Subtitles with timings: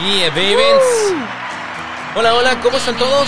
[0.00, 1.16] Yeah, babies.
[2.14, 3.26] Hola, hola, ¿cómo están todos?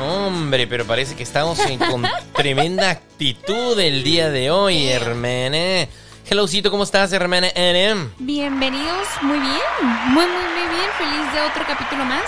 [0.00, 2.02] Hombre, pero parece que estamos en, con
[2.34, 5.86] tremenda actitud el día de hoy, hermana.
[6.28, 8.14] Hellocito, ¿cómo estás, hermana NM?
[8.18, 9.60] Bienvenidos, muy bien,
[10.08, 10.90] muy, muy, muy bien.
[10.98, 12.24] Feliz de otro capítulo más.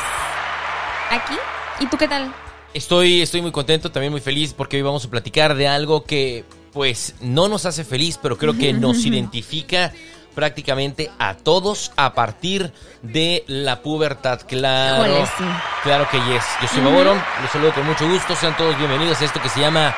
[1.11, 1.35] Aquí.
[1.81, 2.33] ¿Y tú qué tal?
[2.75, 6.45] Estoy, estoy muy contento, también muy feliz porque hoy vamos a platicar de algo que,
[6.73, 9.93] pues, no nos hace feliz, pero creo que nos identifica
[10.37, 12.73] prácticamente a todos a partir
[13.03, 14.43] de la pubertad.
[14.47, 15.45] Claro, sí.
[15.83, 16.45] claro que yes.
[16.61, 18.37] Yo soy Baboro, los saludo con mucho gusto.
[18.37, 19.97] Sean todos bienvenidos a esto que se llama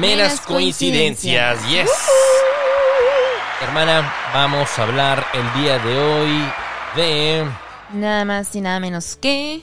[0.00, 0.40] Meras.
[0.40, 1.68] Coincidencias.
[1.68, 1.90] Yes.
[3.60, 6.52] Hermana, vamos a hablar el día de hoy
[6.96, 7.46] de...
[7.92, 9.62] Nada más y nada menos que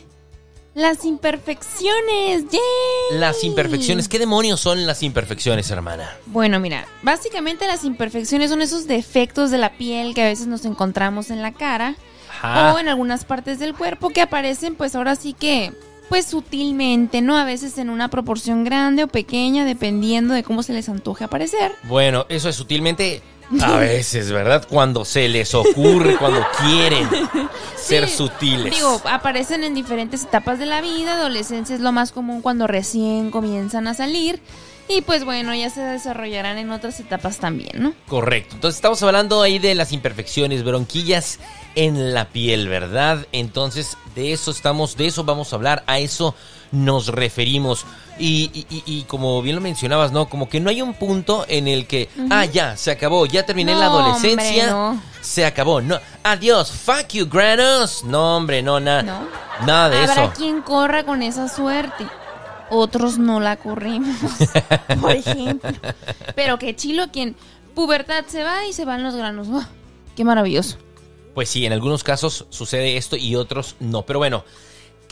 [0.75, 2.45] las imperfecciones.
[2.51, 3.19] ¡Yay!
[3.19, 4.07] Las imperfecciones.
[4.07, 6.09] ¿Qué demonios son las imperfecciones, hermana?
[6.25, 10.65] Bueno, mira, básicamente las imperfecciones son esos defectos de la piel que a veces nos
[10.65, 11.95] encontramos en la cara
[12.29, 12.73] Ajá.
[12.73, 15.71] o en algunas partes del cuerpo que aparecen pues ahora sí que
[16.09, 17.37] pues sutilmente, ¿no?
[17.37, 21.71] A veces en una proporción grande o pequeña dependiendo de cómo se les antoje aparecer.
[21.83, 23.21] Bueno, eso es sutilmente
[23.61, 24.65] a veces, ¿verdad?
[24.69, 27.07] Cuando se les ocurre, cuando quieren
[27.75, 28.73] ser Sí, sutiles.
[28.75, 31.15] Digo, aparecen en diferentes etapas de la vida.
[31.15, 34.41] Adolescencia es lo más común cuando recién comienzan a salir.
[34.89, 37.93] Y pues bueno, ya se desarrollarán en otras etapas también, ¿no?
[38.07, 38.55] Correcto.
[38.55, 41.39] Entonces estamos hablando ahí de las imperfecciones, bronquillas
[41.75, 43.25] en la piel, ¿verdad?
[43.31, 46.35] Entonces de eso estamos, de eso vamos a hablar, a eso
[46.71, 47.85] nos referimos.
[48.19, 50.29] Y, y- y- como bien lo mencionabas, ¿no?
[50.29, 53.73] Como que no hay un punto en el que, ah, ya, se acabó, ya terminé
[53.75, 55.01] la adolescencia, hombre, no.
[55.21, 55.81] se acabó.
[55.81, 58.03] No, adiós, fuck you, granos.
[58.03, 59.01] No, hombre, no, nada.
[59.01, 59.27] ¿No?
[59.65, 60.33] Nada de Habrá eso.
[60.37, 62.05] quien corra con esa suerte.
[62.69, 64.15] Otros no la corrimos,
[65.01, 65.71] por ejemplo.
[66.35, 67.35] Pero qué chilo quien
[67.75, 69.47] pubertad se va y se van los granos.
[69.51, 69.63] ¡Oh!
[70.15, 70.77] qué maravilloso.
[71.33, 74.03] Pues sí, en algunos casos sucede esto y otros no.
[74.03, 74.43] Pero bueno,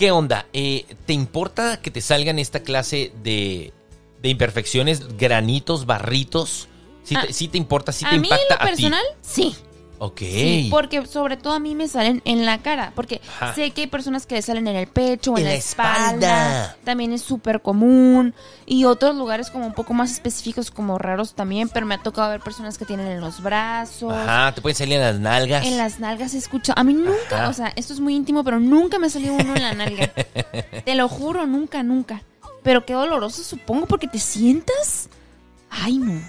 [0.01, 0.47] ¿qué onda?
[0.51, 3.71] Eh, ¿Te importa que te salgan esta clase de,
[4.19, 6.67] de imperfecciones, granitos, barritos?
[7.03, 7.91] ¿Sí, Ah, te, sí te importa?
[7.91, 8.81] ¿Sí a te mí en impacta lo a ti?
[8.81, 9.55] personal, sí.
[10.03, 10.17] Ok.
[10.21, 13.53] Sí, porque sobre todo a mí me salen en la cara, porque Ajá.
[13.53, 16.07] sé que hay personas que le salen en el pecho o en, En la, espalda.
[16.09, 16.77] espalda.
[16.83, 18.33] También es súper común.
[18.65, 22.31] Y otros lugares como un poco más específicos, como raros también, pero me ha tocado
[22.31, 24.11] ver personas que tienen en los brazos.
[24.11, 25.67] Ajá, te pueden salir en las nalgas.
[25.67, 26.79] En las nalgas he escuchado.
[26.79, 27.49] A mí nunca, Ajá.
[27.49, 30.07] o sea, esto es muy íntimo, pero nunca me salió uno en la nalga.
[30.83, 32.23] Te lo juro, nunca, nunca.
[32.63, 35.09] Pero qué doloroso, supongo, porque te sientas.
[35.69, 36.19] Ay, no.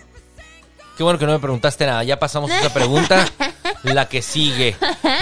[0.97, 2.05] Qué bueno que no me preguntaste nada.
[2.05, 3.25] Ya pasamos esa pregunta.
[3.83, 4.77] La que sigue.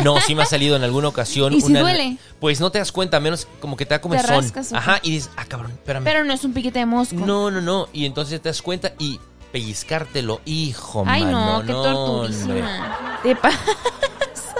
[0.05, 1.53] No, sí me ha salido en alguna ocasión.
[1.55, 2.19] ¿Y si duele?
[2.41, 4.51] Pues no te das cuenta, menos como que te da comezón.
[4.51, 4.61] qué?
[4.75, 6.05] Ajá, y dices, ah, cabrón, espérame.
[6.05, 7.15] Pero no es un piquete de mosco.
[7.17, 7.89] No, no, no.
[7.93, 9.19] Y entonces te das cuenta y
[9.53, 11.61] pellizcártelo, hijo, Ay, mano.
[11.61, 11.93] no, qué hombre.
[11.93, 13.19] torturísima.
[13.23, 13.51] Te pa-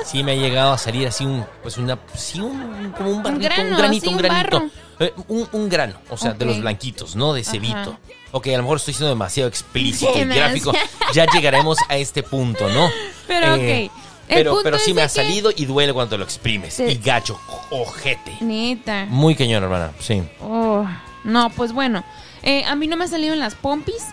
[0.05, 3.39] Sí me ha llegado a salir así un, pues una, sí, un, como un barrito,
[3.39, 4.63] un, grano, granito, sí, un un granito.
[4.99, 7.33] Eh, un, un grano, o sea, de los blanquitos, ¿no?
[7.33, 7.77] De cebito.
[7.77, 7.99] Ajá.
[8.33, 10.73] Ok, a lo mejor estoy siendo demasiado explícito y gráfico.
[11.15, 12.89] Ya llegaremos a este punto, ¿no?
[13.27, 13.93] Pero Eh, ok.
[14.29, 16.75] El Pero, pero sí me ha salido y duele cuando lo exprimes.
[16.75, 16.85] Sí.
[16.85, 17.41] Y gacho,
[17.71, 18.37] ojete.
[18.41, 19.07] Neta.
[19.09, 19.91] Muy cañón, hermana.
[19.99, 20.23] Sí.
[20.41, 20.87] Oh,
[21.25, 22.05] no, pues bueno.
[22.45, 24.05] eh, a mí no me ha salido en las pompis,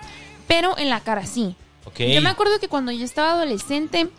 [0.48, 1.56] pero en la cara sí.
[1.86, 2.00] Ok.
[2.00, 4.10] Yo me acuerdo que cuando yo estaba adolescente,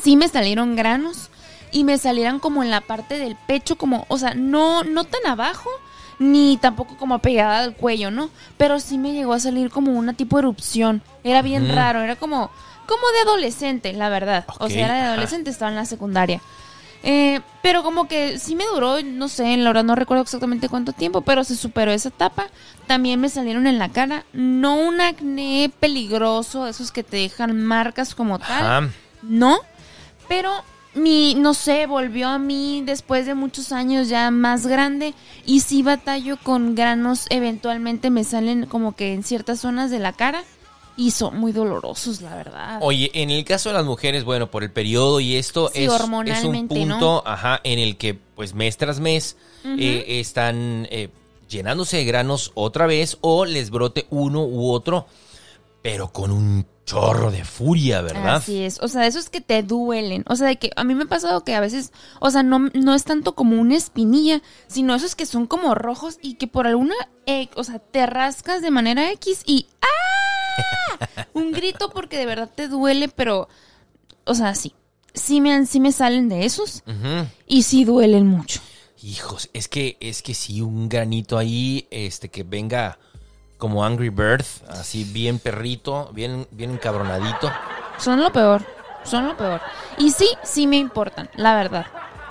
[0.00, 1.30] sí me salieron granos
[1.72, 5.26] y me salieran como en la parte del pecho, como, o sea, no, no tan
[5.26, 5.70] abajo,
[6.18, 8.30] ni tampoco como pegada al cuello, ¿no?
[8.56, 11.02] Pero sí me llegó a salir como una tipo erupción.
[11.24, 12.50] Era bien raro, era como,
[12.86, 14.44] como de adolescente, la verdad.
[14.58, 15.12] o sea, era de ajá.
[15.12, 16.40] adolescente, estaba en la secundaria.
[17.06, 20.92] Eh, pero como que sí me duró, no sé, la verdad no recuerdo exactamente cuánto
[20.94, 22.46] tiempo, pero se superó esa etapa.
[22.86, 28.14] También me salieron en la cara, no un acné peligroso, esos que te dejan marcas
[28.14, 28.88] como tal, Ajá.
[29.22, 29.58] no,
[30.28, 30.50] pero
[30.94, 35.14] mi, no sé, volvió a mí después de muchos años ya más grande
[35.44, 40.12] y sí batallo con granos, eventualmente me salen como que en ciertas zonas de la
[40.12, 40.44] cara
[40.96, 42.78] y son muy dolorosos, la verdad.
[42.80, 45.92] Oye, en el caso de las mujeres, bueno, por el periodo y esto Sí, es,
[45.92, 51.08] es un punto, ajá, en el que pues mes tras mes eh, están eh,
[51.48, 55.06] llenándose de granos otra vez o les brote uno u otro,
[55.82, 58.36] pero con un chorro de furia, ¿verdad?
[58.36, 60.94] Así es, o sea, de esos que te duelen, o sea, de que a mí
[60.94, 64.42] me ha pasado que a veces, o sea, no, no es tanto como una espinilla,
[64.66, 66.94] sino esos que son como rojos y que por alguna,
[67.26, 71.26] eh, o sea, te rascas de manera X y ¡ah!
[71.32, 73.48] Un grito porque de verdad te duele, pero,
[74.24, 74.74] o sea, sí,
[75.14, 76.82] sí me, sí me salen de esos
[77.46, 78.60] y sí duelen mucho.
[79.02, 82.98] Hijos, es que es que sí un granito ahí, este que venga
[83.58, 87.50] como Angry Bird, así bien perrito, bien bien encabronadito.
[87.98, 88.64] Son lo peor,
[89.04, 89.60] son lo peor.
[89.98, 91.86] Y sí, sí me importan, la verdad.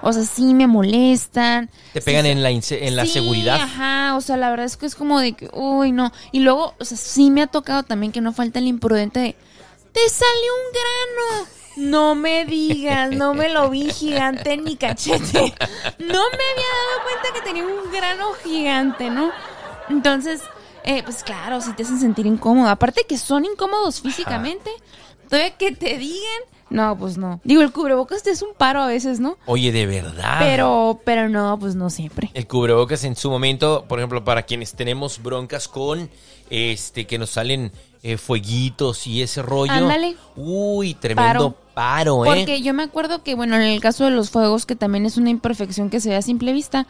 [0.05, 1.69] O sea, sí me molestan.
[1.93, 3.55] Te pegan Sí, en la, en la sí, seguridad.
[3.61, 6.11] Ajá, o sea, la verdad es que es como de que, uy, no.
[6.33, 9.35] Y luego, o sea, sí me ha tocado también que no falta el imprudente de,
[9.93, 11.47] te salió un grano.
[11.75, 15.39] No me digas, no me lo vi gigante en mi cachete.
[15.99, 19.31] No me había dado cuenta que tenía un grano gigante, ¿no?
[19.89, 20.41] Entonces,
[20.83, 22.69] eh, pues claro, sí te hacen sentir incómodo.
[22.69, 24.69] Aparte que son incómodos físicamente,
[25.30, 27.39] todavía que te digan, no, pues no.
[27.44, 29.38] Digo, el cubrebocas te es un paro a veces, ¿no?
[29.45, 30.38] Oye, de verdad.
[30.39, 32.31] Pero, pero no, pues no siempre.
[32.33, 36.09] El cubrebocas en su momento, por ejemplo, para quienes tenemos broncas con
[36.50, 37.71] este que nos salen
[38.01, 39.71] eh, fueguitos y ese rollo.
[39.71, 40.15] Ándale.
[40.35, 42.30] Uy, tremendo paro, ¿eh?
[42.30, 45.18] Porque yo me acuerdo que, bueno, en el caso de los fuegos, que también es
[45.18, 46.88] una imperfección que se ve a simple vista,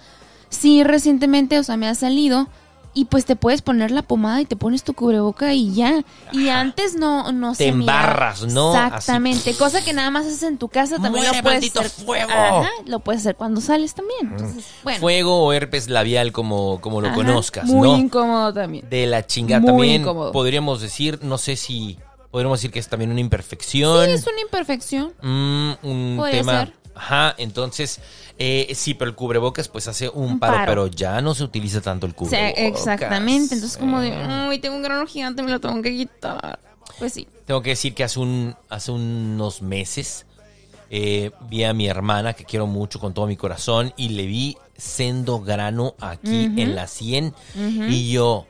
[0.50, 2.48] sí recientemente, o sea, me ha salido
[2.96, 6.04] y pues te puedes poner la pomada y te pones tu cubreboca y ya.
[6.32, 8.02] Y antes no, no Te se miraba.
[8.02, 8.74] embarras, ¿no?
[8.74, 9.54] Exactamente.
[9.56, 12.06] Cosa que nada más haces en tu casa, también ¡Muere, lo puedes maldito hacer.
[12.06, 12.32] fuego!
[12.32, 14.32] Ajá, lo puedes hacer cuando sales también.
[14.32, 15.00] Entonces, bueno.
[15.00, 17.98] Fuego o herpes labial, como, como lo Ajá, conozcas, Muy ¿no?
[17.98, 18.88] incómodo también.
[18.90, 20.02] De la chingada Muy también.
[20.02, 20.32] incómodo.
[20.32, 21.98] Podríamos decir, no sé si.
[22.32, 24.06] Podríamos decir que es también una imperfección.
[24.08, 25.14] Sí, es una imperfección.
[25.22, 26.60] Mm, un Podría tema.
[26.66, 26.74] ser.
[26.96, 28.00] Ajá, entonces,
[28.38, 30.66] eh, sí, pero el cubrebocas pues hace un, Un paro, paro.
[30.68, 32.80] pero ya no se utiliza tanto el O sea, cubrebocas.
[32.82, 33.56] exactamente.
[33.56, 34.48] Entonces, como de, Eh.
[34.50, 36.60] uy, tengo un grano gigante, me lo tengo que quitar.
[37.00, 37.28] Pues sí.
[37.46, 40.26] Tengo que decir que hace, un, hace unos meses
[40.96, 44.58] eh, vi a mi hermana, que quiero mucho con todo mi corazón, y le vi
[44.78, 47.34] sendo grano aquí en la 100.
[47.90, 48.46] Y yo,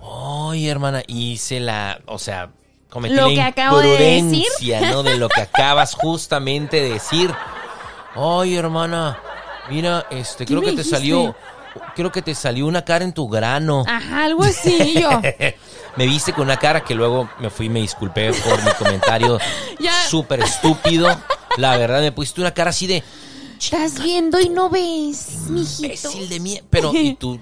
[0.00, 2.50] ay, hermana, hice la, o sea,
[2.90, 4.18] cometí Lo la que acabo de decir.
[4.18, 5.02] imprudencia, ¿no?
[5.02, 7.34] De lo que acabas justamente de decir.
[8.14, 9.18] Ay, hermana,
[9.68, 10.96] mira, este, ¿Qué creo que te dijiste?
[10.96, 11.34] salió,
[11.94, 13.84] creo que te salió una cara en tu grano.
[13.86, 14.94] Ajá, algo así.
[15.00, 15.20] yo.
[15.96, 19.38] me viste con una cara que luego me fui y me disculpé por mi comentario
[20.08, 21.08] súper estúpido.
[21.56, 23.02] La verdad, me pusiste una cara así de
[23.60, 25.84] Estás viendo y no ves, mijito.
[25.84, 26.60] imbécil de mí.
[26.70, 27.38] Pero, y tú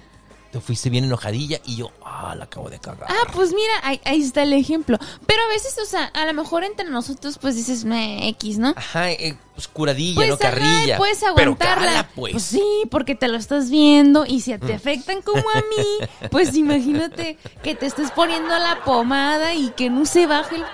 [0.50, 3.06] te fuiste bien enojadilla y yo, ah, la acabo de cagar.
[3.10, 4.96] Ah, pues mira, ahí, ahí está el ejemplo.
[5.26, 8.72] Pero a veces, o sea, a lo mejor entre nosotros, pues dices, "Meh, X, ¿no?
[8.76, 10.96] Ajá, eh, pues curadilla, Pues no ajá, carrilla.
[10.96, 11.86] puedes Pero aguantarla.
[11.86, 12.42] cala, pues.
[12.42, 17.36] sí, porque te lo estás viendo y si te afectan como a mí, pues imagínate
[17.62, 20.64] que te estés poniendo la pomada y que no se baje el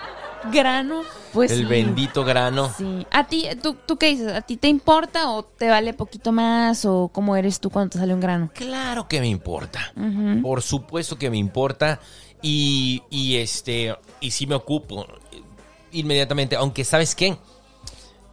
[0.53, 1.03] grano,
[1.33, 1.65] pues el sí.
[1.65, 2.73] bendito grano.
[2.77, 3.07] Sí.
[3.11, 4.33] ¿A ti, tú, tú qué dices?
[4.33, 7.99] ¿A ti te importa o te vale poquito más o cómo eres tú cuando te
[7.99, 8.51] sale un grano?
[8.55, 9.93] Claro que me importa.
[10.43, 12.01] Por supuesto que me importa.
[12.43, 15.07] Y, y este, y sí me ocupo
[15.93, 16.57] inmediatamente.
[16.57, 17.39] Aunque, ¿sabes qué?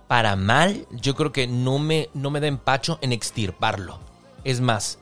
[0.07, 3.99] Para mal, yo creo que no me, no me da empacho en extirparlo.
[4.43, 4.99] Es más,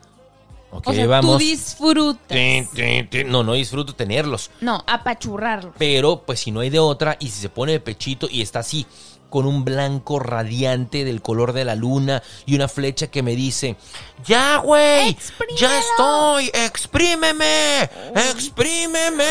[0.70, 1.32] ok, o sea, vamos.
[1.32, 2.28] tú disfrutas.
[2.28, 3.30] Tin, tin, tin.
[3.30, 4.50] No, no disfruto tenerlos.
[4.60, 5.72] No, apachurrarlo.
[5.78, 8.60] Pero, pues si no hay de otra, y si se pone de pechito y está
[8.60, 8.86] así,
[9.30, 13.76] con un blanco radiante del color de la luna y una flecha que me dice,
[14.26, 15.16] ya, güey,
[15.56, 19.24] ya estoy, exprímeme, exprímeme.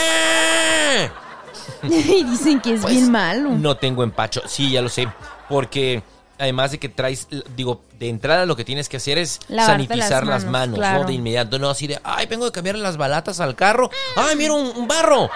[1.83, 3.49] y dicen que es Pues, bien malo.
[3.51, 5.07] No tengo empacho, sí, ya lo sé,
[5.49, 6.01] porque
[6.39, 10.25] además de que traes, digo, de entrada lo que tienes que hacer es Lavarte sanitizar
[10.25, 11.01] las las manos, claro.
[11.01, 11.05] ¿no?
[11.07, 14.53] De inmediato, no así de, ay, vengo de cambiar las balatas al carro, ay, mira
[14.53, 15.29] un, un barro.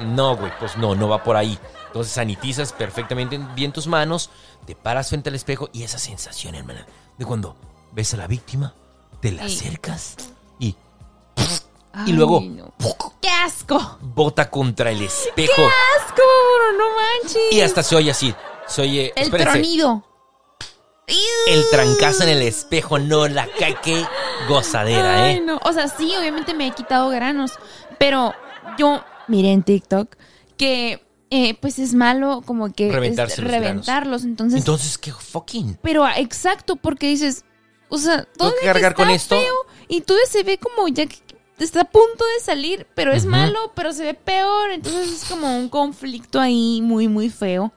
[0.00, 1.58] No, güey, pues no, no va por ahí.
[1.86, 4.30] Entonces sanitizas perfectamente bien tus manos,
[4.66, 6.86] te paras frente al espejo y esa sensación, hermana,
[7.18, 7.56] de cuando
[7.92, 8.74] ves a la víctima,
[9.20, 9.58] te la Sí.
[9.58, 10.16] acercas
[10.58, 10.74] y,
[11.92, 12.72] Ay, y luego no.
[13.20, 13.98] ¡Qué asco!
[14.00, 16.22] bota contra el espejo ¡Asco!
[16.78, 17.42] No manches.
[17.52, 18.34] y hasta se oye así.
[18.70, 20.06] Se oye, El espérense, tronido.
[21.48, 24.04] El trancazo en el espejo, no la ca- qué
[24.48, 25.42] gozadera, Ay, ¿eh?
[25.44, 25.58] no.
[25.64, 27.52] O sea, sí, obviamente me he quitado granos.
[27.98, 28.32] Pero
[28.78, 30.14] yo miré en TikTok
[30.56, 33.68] que eh, pues es malo como que Reventarse los granos.
[33.68, 34.22] reventarlos.
[34.24, 35.78] Entonces, Entonces, qué fucking.
[35.82, 37.44] pero ah, exacto, porque dices,
[37.88, 39.36] o sea, todo cargar con esto?
[39.88, 41.16] y tú se ve como ya que
[41.58, 44.70] está a punto de salir, pero es malo, pero se ve peor.
[44.70, 47.72] Entonces es como un conflicto ahí muy, muy feo.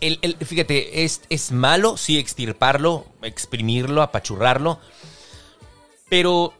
[0.00, 4.78] El, el- fíjate, es, es malo, sí, extirparlo, exprimirlo, apachurrarlo.
[6.08, 6.52] Pero,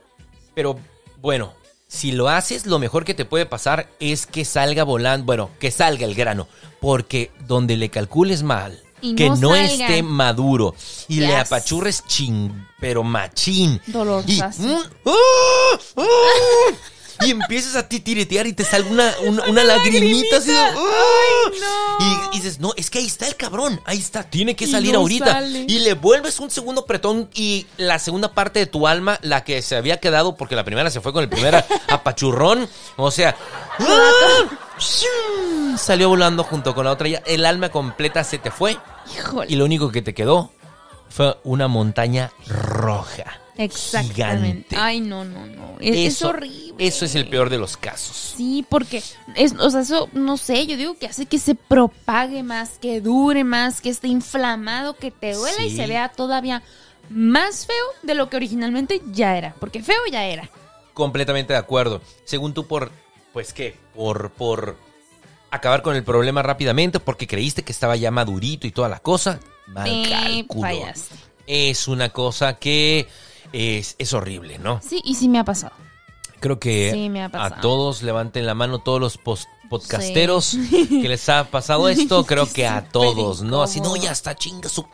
[0.55, 0.79] pero,
[1.21, 1.53] bueno,
[1.89, 5.71] si lo haces, lo mejor que te puede pasar es que salga volando, bueno, que
[5.71, 6.47] salga el grano.
[6.81, 10.75] Porque donde le calcules mal, Y que no esté maduro
[11.09, 12.51] y le apachurres ching,
[12.81, 13.81] pero machín.
[14.27, 15.79] Y, mm, ¡ah!
[15.97, 16.03] ¡ah!
[17.21, 20.81] Y empiezas a titiretear y te sale una, una, una lagrimita así de, no.
[22.01, 24.93] Y, y dices, no, es que ahí está el cabrón, ahí está, tiene que salir
[24.93, 25.27] no ahorita.
[25.27, 25.65] sale.
[25.69, 29.61] Y le vuelves un segundo pretón y la segunda parte de tu alma, la que
[29.63, 33.37] se había quedado, porque la primera se fue con el primer apachurrón, o sea,
[33.79, 35.77] ¡ah!
[35.79, 38.77] salió volando junto con la otra, ya el alma completa se te fue
[39.17, 39.47] Híjole.
[39.51, 40.51] y lo único que te quedó
[41.09, 43.41] fue una montaña roja.
[43.65, 44.15] Exactamente.
[44.71, 44.77] Gigante.
[44.77, 45.77] Ay, no, no, no.
[45.81, 46.75] Es, es horrible.
[46.79, 48.35] Eso es el peor de los casos.
[48.37, 49.03] Sí, porque
[49.37, 53.01] es, o sea, eso, no sé, yo digo que hace que se propague más, que
[53.01, 55.77] dure más, que esté inflamado, que te duela y Sí.
[55.77, 56.63] se vea todavía
[57.09, 59.55] más feo de lo que originalmente ya era.
[59.61, 60.49] Porque feo ya era.
[60.95, 62.01] Completamente de acuerdo.
[62.25, 62.91] Según tú, por,
[63.33, 64.77] pues qué, por, por
[65.51, 69.41] acabar con el problema rápidamente, porque creíste que estaba ya madurito y toda la cosa.
[69.67, 71.15] Mal fallaste.
[71.47, 73.09] Es una cosa que
[73.53, 74.81] es, es horrible, ¿no?
[74.83, 75.73] Sí, y sí me ha pasado.
[76.41, 77.61] Creo que Sí, me ha a pasado.
[77.61, 79.19] todos levanten la mano, todos los
[79.69, 80.57] podcasteros
[80.89, 83.63] que les ha pasado esto, creo que a todos, ¿no?
[83.63, 84.87] Así, no, ya está chinga su...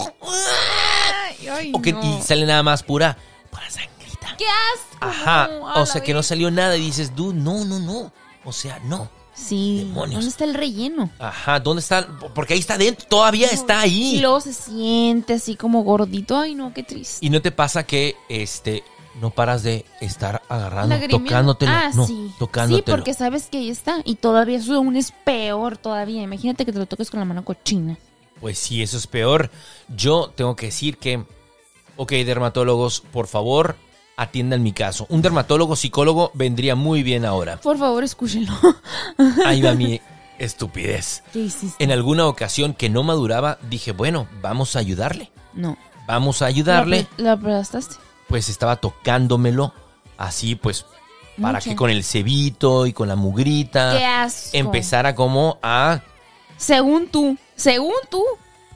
[1.40, 2.18] Ay, ay, no.
[2.18, 3.16] Y sale nada más pura,
[3.50, 4.36] pura sangrita.
[4.36, 4.96] ¡Qué asco!
[5.00, 8.12] Ajá, a o sea que no salió nada y dices, dude, no, no, no.
[8.44, 9.08] O sea, no.
[9.36, 10.14] Sí, Demonios.
[10.14, 11.10] ¿dónde está el relleno?
[11.18, 12.06] Ajá, ¿dónde está?
[12.34, 14.18] Porque ahí está dentro, todavía está Y ahí.
[14.20, 16.38] luego se siente así como gordito.
[16.38, 17.24] Ay, no, qué triste.
[17.24, 18.82] Y no te pasa que, este,
[19.20, 21.70] no paras de estar agarrando, tocándotelo.
[21.72, 22.32] Ah, no, sí.
[22.38, 22.84] tocándotelo.
[22.86, 24.00] Sí, porque sabes que ahí está.
[24.04, 26.22] Y todavía eso aún es peor todavía.
[26.22, 27.98] Imagínate que te lo toques con la mano cochina.
[28.40, 29.50] Pues sí, eso es peor.
[29.94, 31.24] Yo tengo que decir que,
[31.96, 33.76] ok, dermatólogos, por favor,
[34.16, 35.06] atiendan mi caso.
[35.10, 37.58] Un dermatólogo psicólogo vendría muy bien ahora.
[37.58, 38.52] Por favor, escúchenlo.
[39.44, 40.00] Ahí va mi
[40.38, 41.22] estupidez.
[41.32, 41.82] ¿Qué hiciste?
[41.82, 45.30] En alguna ocasión que no maduraba, dije, bueno, vamos a ayudarle.
[45.52, 45.76] No.
[46.06, 47.06] Vamos a ayudarle.
[47.16, 47.96] ¿Lo aplastaste?
[48.28, 49.72] Pues estaba tocándomelo
[50.18, 50.86] así, pues,
[51.40, 54.50] para que con el cebito y con la mugrita ¡Qué asco!
[54.54, 56.00] empezara como a...
[56.56, 57.36] Según tú.
[57.54, 58.24] Según tú.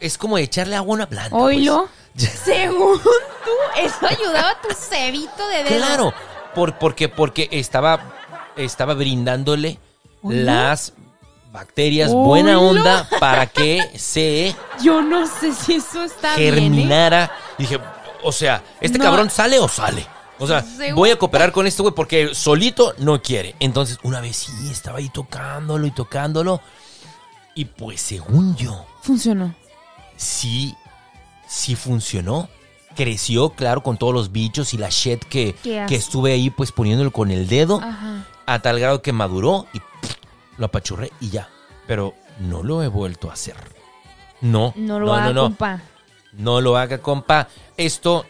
[0.00, 1.30] Es como echarle agua a una planta.
[1.30, 1.42] pues.
[1.56, 1.88] Oílo.
[2.44, 3.00] Según
[3.44, 3.80] tú.
[3.80, 5.76] Eso ayudaba a tu cebito de dedo.
[5.76, 6.14] Claro,
[6.54, 8.00] por, porque, porque estaba,
[8.56, 9.78] estaba brindándole
[10.22, 10.92] las
[11.52, 16.54] bacterias buena onda para que se Yo no sé si eso está bien.
[16.54, 16.60] ¿eh?
[16.60, 17.30] germinara.
[17.58, 17.78] Dije,
[18.22, 19.04] o sea, ¿este No.
[19.04, 20.06] cabrón sale o sale?
[20.38, 23.56] O sea, voy a cooperar con este güey porque solito no quiere.
[23.60, 26.62] Entonces, una vez sí, estaba ahí tocándolo y tocándolo.
[27.54, 29.54] Y pues, según yo, Funcionó.
[30.16, 30.74] sí,
[31.46, 32.48] sí funcionó.
[32.96, 37.10] Creció, claro, con todos los bichos y la shit que, que estuve ahí pues poniéndolo
[37.12, 37.80] con el dedo.
[37.82, 38.26] Ajá.
[38.46, 40.16] A tal grado que maduró y pff,
[40.58, 41.48] lo apachurré y ya.
[41.86, 43.54] Pero no lo he vuelto a hacer.
[44.40, 45.42] No, No lo no, haga, no, no.
[45.44, 45.80] compa.
[46.32, 47.48] No lo haga, compa.
[47.76, 48.24] Esto,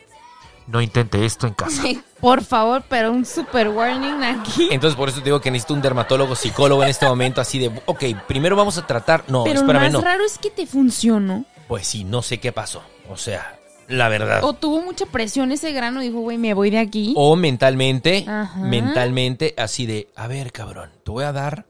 [0.66, 1.82] no intente esto en casa.
[2.20, 4.68] Por favor, pero un super warning aquí.
[4.70, 7.70] Entonces por eso te digo que necesito un dermatólogo, psicólogo en este momento, así de,
[7.86, 10.00] ok, primero vamos a tratar, no, pero lo espérame, más no.
[10.02, 11.44] raro es que te funcionó.
[11.66, 12.82] Pues sí, no sé qué pasó.
[13.08, 13.58] O sea,
[13.90, 14.42] la verdad.
[14.44, 17.12] O tuvo mucha presión ese grano y dijo, güey, me voy de aquí.
[17.16, 18.58] O mentalmente, Ajá.
[18.60, 21.66] mentalmente, así de, a ver, cabrón, te voy a dar,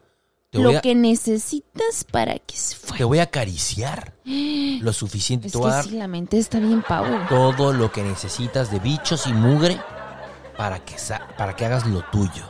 [0.50, 3.06] te lo a, que necesitas para que se te fuera.
[3.06, 7.28] voy a acariciar lo suficiente, Es te que sí, la mente está bien power.
[7.28, 9.78] todo lo que necesitas de bichos y mugre
[10.56, 10.94] para que,
[11.38, 12.44] para que hagas lo tuyo.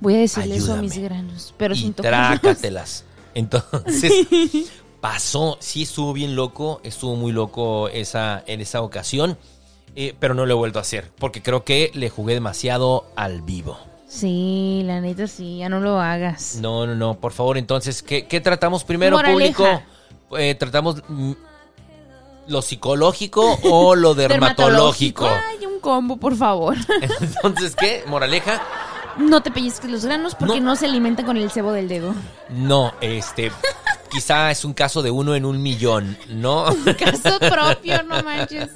[0.00, 3.04] Voy a decirle eso a mis granos, pero y sin trácatelas.
[3.34, 4.12] Entonces,
[5.00, 9.38] pasó, sí estuvo bien loco, estuvo muy loco esa, en esa ocasión,
[9.94, 13.42] eh, pero no lo he vuelto a hacer, porque creo que le jugué demasiado al
[13.42, 13.78] vivo.
[14.08, 16.56] Sí, la neta sí, ya no lo hagas.
[16.60, 19.56] No, no, no, por favor, entonces, ¿qué, qué tratamos primero, Moraleja.
[19.56, 19.82] público?
[20.38, 21.32] Eh, ¿Tratamos mm,
[22.48, 25.26] lo psicológico o lo dermatológico?
[25.26, 26.76] Ay, un combo, por favor.
[27.20, 28.04] Entonces, ¿qué?
[28.06, 28.62] ¿Moraleja?
[29.18, 30.66] No te pellizques los granos porque No.
[30.70, 32.14] no, se alimentan con el cebo del dedo.
[32.50, 33.50] No, este,
[34.10, 36.64] quizá es un caso de uno en un millón, ¿no?
[36.98, 38.70] Caso propio, no manches.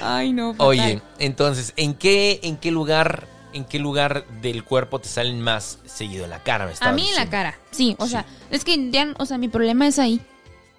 [0.00, 0.52] Ay, no.
[0.52, 0.66] fatal.
[0.66, 5.78] Oye, entonces, ¿en qué, en qué lugar, en qué lugar del cuerpo te salen más
[5.86, 6.24] seguido?
[6.24, 7.96] En la cara, me A mí en la cara, sí.
[7.98, 8.10] O Sí.
[8.12, 10.20] sea, es que ya, o sea, mi problema es ahí.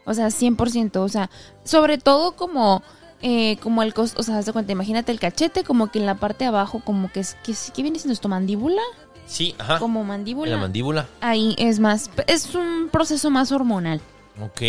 [0.05, 0.97] O sea, 100%.
[1.03, 1.29] O sea,
[1.63, 2.81] sobre todo como,
[3.21, 6.05] eh, como el costo, o sea, haz de cuenta, imagínate el cachete, como que en
[6.05, 8.29] la parte de abajo, como que es, que, ¿qué viene siendo esto?
[8.29, 8.81] ¿Mandíbula?
[9.27, 9.77] Sí, ajá.
[9.79, 10.51] Como En mandíbula.
[10.51, 11.05] la mandíbula.
[11.21, 14.01] ahí es más, es un proceso más hormonal.
[14.41, 14.61] Ok.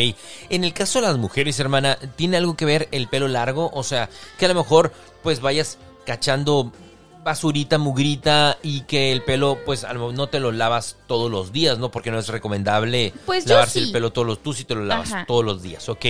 [0.51, 3.71] En el caso de las mujeres, hermana, ¿tiene algo que ver el pelo largo?
[3.73, 6.73] O sea, que a lo mejor pues vayas cachando
[7.23, 11.53] basurita, mugrita y que el pelo pues a lo- no te lo lavas todos los
[11.53, 11.91] días, ¿no?
[11.91, 13.87] Porque no es recomendable Pues lavarse sí.
[13.87, 14.43] el pelo todos los...
[14.43, 15.27] Tú sí te lo lavas Ajá.
[15.27, 16.07] todos los días, ok.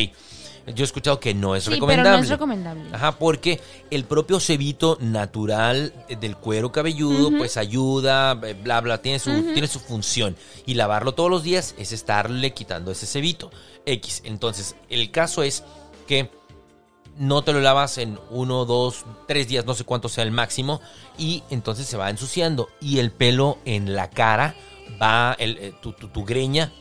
[0.74, 2.18] Yo he escuchado que no es Sí, pero recomendable.
[2.18, 2.82] no es recomendable.
[2.92, 3.60] Ajá, porque
[3.90, 9.30] el propio cebito natural eh, del cuero cabelludo, pues ayuda, eh, bla, bla, tiene su,
[9.52, 10.36] tiene su función.
[10.66, 13.50] Y lavarlo todos los días es estarle quitando ese cebito.
[13.86, 14.22] X.
[14.24, 15.64] Entonces, el caso es
[16.06, 16.30] que
[17.16, 20.80] no te lo lavas en uno, dos, tres días, no sé cuánto sea el máximo,
[21.18, 22.68] y entonces se va ensuciando.
[22.80, 24.54] Y el pelo en la cara
[25.02, 26.72] va, el, eh, tu, tu- tu greña,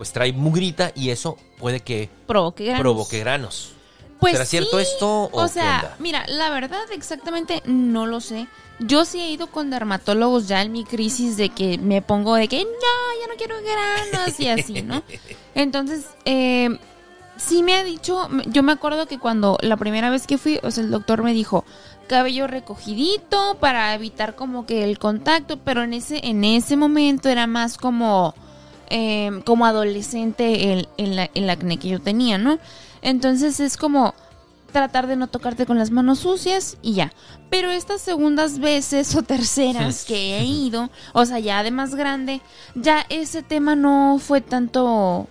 [0.00, 2.80] pues trae mugrita y eso puede que Provoque granos.
[2.80, 3.72] provoque granos.
[4.18, 8.46] Pues ¿Será cierto esto o sea, mira, la verdad exactamente no lo sé.
[8.78, 12.48] Yo sí he ido con dermatólogos ya en mi crisis de que me pongo de
[12.48, 15.02] que no, ya no quiero granos y así, ¿no?
[15.54, 16.78] Entonces, eh,
[17.36, 20.70] sí me ha dicho, yo me acuerdo que cuando la primera vez que fui, o
[20.70, 21.66] sea, el doctor me dijo
[22.08, 27.46] cabello recogidito para evitar como que el contacto, pero en ese en ese momento era
[27.46, 28.34] más como
[28.90, 32.58] eh, como adolescente el, el, el acné que yo tenía, ¿no?
[33.02, 34.14] Entonces es como
[34.70, 37.12] tratar de no tocarte con las manos sucias y ya.
[37.50, 42.40] Pero estas segundas veces o terceras que he ido, o sea, ya de más grande,
[42.74, 45.28] ya ese tema no fue tanto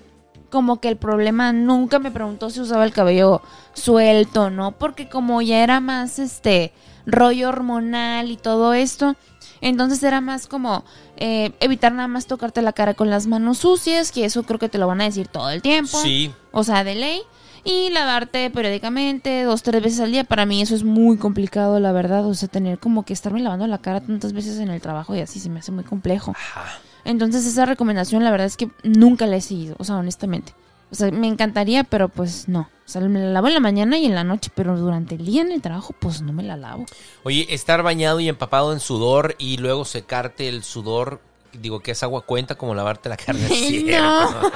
[0.50, 3.42] como que el problema nunca me preguntó si usaba el cabello
[3.74, 4.72] suelto, ¿no?
[4.72, 6.74] Porque como ya era más este
[7.06, 9.16] rollo hormonal y todo esto,
[9.62, 10.84] entonces era más como
[11.18, 14.70] eh, evitar nada más tocarte la cara con las manos sucias, que eso creo que
[14.70, 16.00] te lo van a decir todo el tiempo.
[16.02, 16.32] Sí.
[16.52, 17.22] O sea, de ley.
[17.66, 20.24] Y lavarte periódicamente, dos, tres veces al día.
[20.24, 22.26] Para mí eso es muy complicado, la verdad.
[22.26, 25.20] O sea, tener como que estarme lavando la cara tantas veces en el trabajo y
[25.20, 26.32] así se me hace muy complejo.
[26.32, 26.80] Ajá.
[27.04, 30.54] Entonces esa recomendación la verdad es que nunca la he seguido, o sea, honestamente.
[30.92, 32.62] O sea, me encantaría, pero pues no.
[32.62, 35.26] O sea, me la lavo en la mañana y en la noche, pero durante el
[35.26, 36.86] día en el trabajo, pues no me la lavo.
[37.24, 41.22] Oye, estar bañado y empapado en sudor y luego secarte el sudor,
[41.54, 43.46] digo que es agua cuenta como lavarte la carne.
[43.46, 43.84] Es.
[44.00, 44.30] No.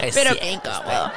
[0.00, 1.12] Es Pero qué incómodo.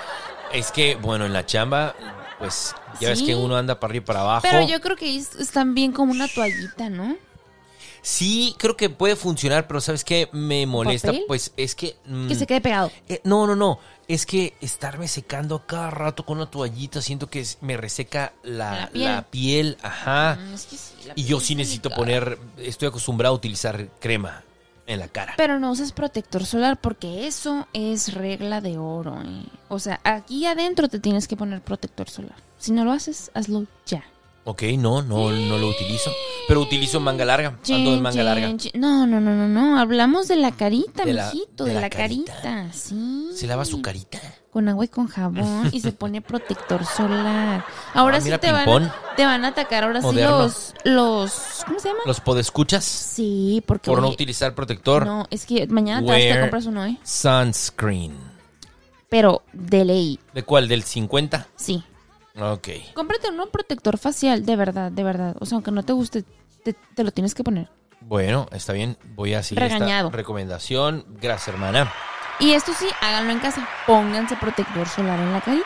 [0.53, 1.96] Es que, bueno, en la chamba,
[2.38, 4.48] pues ya ves que uno anda para arriba y para abajo.
[4.50, 7.17] Pero yo creo que es, es también como una toallita, ¿no?
[8.09, 11.09] Sí, creo que puede funcionar, pero ¿sabes qué me molesta?
[11.09, 11.25] ¿Papel?
[11.27, 11.97] Pues es que...
[12.05, 12.89] mm, Que se quede pegado.
[13.09, 13.79] eh, no, no, no.
[14.07, 18.87] Es que estarme secando cada rato con una toallita, siento que me reseca la, La
[18.91, 19.03] piel.
[19.11, 19.77] la piel.
[19.81, 20.39] Ajá.
[20.41, 23.89] Mm, es que sí, la Y piel yo sí necesito poner, estoy acostumbrado a utilizar
[23.99, 24.41] crema
[24.85, 25.33] en la cara.
[25.35, 29.21] Pero no uses protector solar porque eso es regla de oro.
[29.21, 29.43] ¿eh?
[29.67, 32.37] O sea, aquí adentro te tienes que poner protector solar.
[32.57, 34.05] Si no lo haces, hazlo ya.
[34.49, 36.10] Ok, no, no, no lo utilizo.
[36.47, 37.60] Pero utilizo manga larga.
[37.69, 38.57] Ando en manga Chin, larga.
[38.57, 38.71] chin.
[38.75, 39.77] No, no, no, no, no.
[39.77, 42.33] Hablamos de la carita, De la- mijito, de de, la la, carita.
[42.41, 42.71] carita.
[42.73, 43.27] Sí.
[43.36, 44.21] Se lava su carita.
[44.49, 47.65] Con agua y con jabón y se pone protector solar.
[47.93, 50.49] Ahora Ah, sí mira, te van, a, te van a atacar ahora Moderno.
[50.49, 51.63] sí los, los.
[51.67, 51.99] ¿Cómo se llama?
[52.05, 52.86] ¿Los podescuchas?
[52.86, 53.91] Sí, porque.
[53.91, 55.05] Por no utilizar protector.
[55.05, 56.97] No, es que mañana te, vas, te Wear compras uno, ¿eh?
[57.03, 58.13] Sunscreen.
[59.10, 60.69] Pero de ley, ¿De cuál?
[60.69, 61.47] ¿Del 50?
[61.57, 61.83] sí.
[62.39, 62.67] Ok.
[62.93, 65.36] Cómprate uno protector facial, de verdad, de verdad.
[65.39, 66.23] O sea, aunque no te guste,
[66.63, 67.69] te, te lo tienes que poner.
[68.02, 68.97] Bueno, está bien.
[69.15, 70.08] Voy a seguir Regañado.
[70.08, 71.06] esta recomendación.
[71.19, 71.91] Gracias, hermana.
[72.39, 73.67] Y esto sí, háganlo en casa.
[73.88, 75.65] Pónganse protector solar en la carita.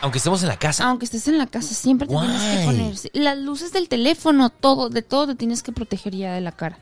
[0.00, 0.84] Aunque estemos en la casa.
[0.88, 2.94] Aunque estés en la casa, siempre te tienes que poner.
[3.14, 6.78] Las luces del teléfono, todo, de todo te tienes que proteger ya de la cara.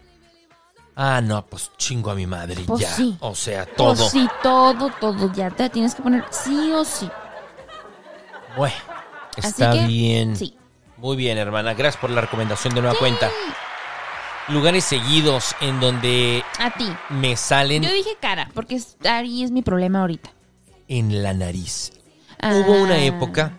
[0.96, 2.90] Ah, no, pues chingo a mi madre Pues ya.
[2.94, 3.16] sí.
[3.20, 3.94] O sea, todo.
[3.94, 5.33] Pues sí, todo, todo.
[5.33, 7.09] Ya te tienes que poner sí o sí.
[8.61, 8.75] Bueno,
[9.38, 10.37] está que, bien.
[10.37, 10.55] Sí.
[10.99, 11.73] Muy bien, hermana.
[11.73, 13.31] Gracias por la recomendación de nueva cuenta.
[14.49, 16.87] Lugares seguidos en donde A ti.
[17.09, 20.31] me salen Yo dije cara, porque ahí es mi problema ahorita.
[20.88, 21.92] en la nariz.
[22.42, 23.05] Hubo una Ah.
[23.05, 23.59] época,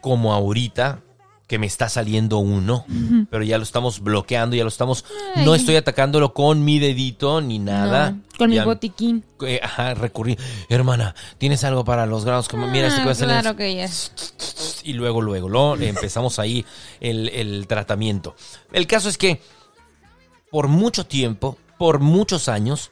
[0.00, 1.00] como ahorita,
[1.48, 2.84] que me está saliendo uno,
[3.30, 5.04] pero ya lo estamos bloqueando, ya lo estamos...
[5.36, 8.10] No estoy atacándolo con mi dedito ni nada.
[8.10, 9.24] No, con Ya- mi botiquín.
[9.46, 10.36] eh, ajá, recurrí.
[10.68, 12.48] Hermana, ¿tienes algo para los granos?
[12.48, 13.88] Como, mira, este Ah, que va a salir- claro que ya.
[14.84, 16.66] y luego, luego, lo empezamos ahí
[17.00, 18.36] el, el tratamiento.
[18.70, 19.40] El caso es que
[20.50, 22.90] por mucho tiempo, por muchos años,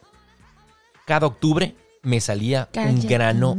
[1.06, 3.54] cada octubre me salía un grano,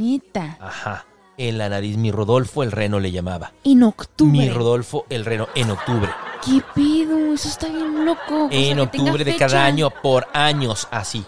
[0.60, 1.06] ajá,
[1.38, 1.98] en la nariz.
[1.98, 3.54] Mi Rodolfo el reno le llamaba.
[3.64, 4.32] En octubre.
[4.32, 6.10] Mi Rodolfo el reno en octubre.
[6.44, 7.34] ¿Qué pedo?
[7.34, 8.46] Eso está bien loco.
[8.46, 9.48] O sea, en octubre de fecha.
[9.48, 11.24] cada año, por años así.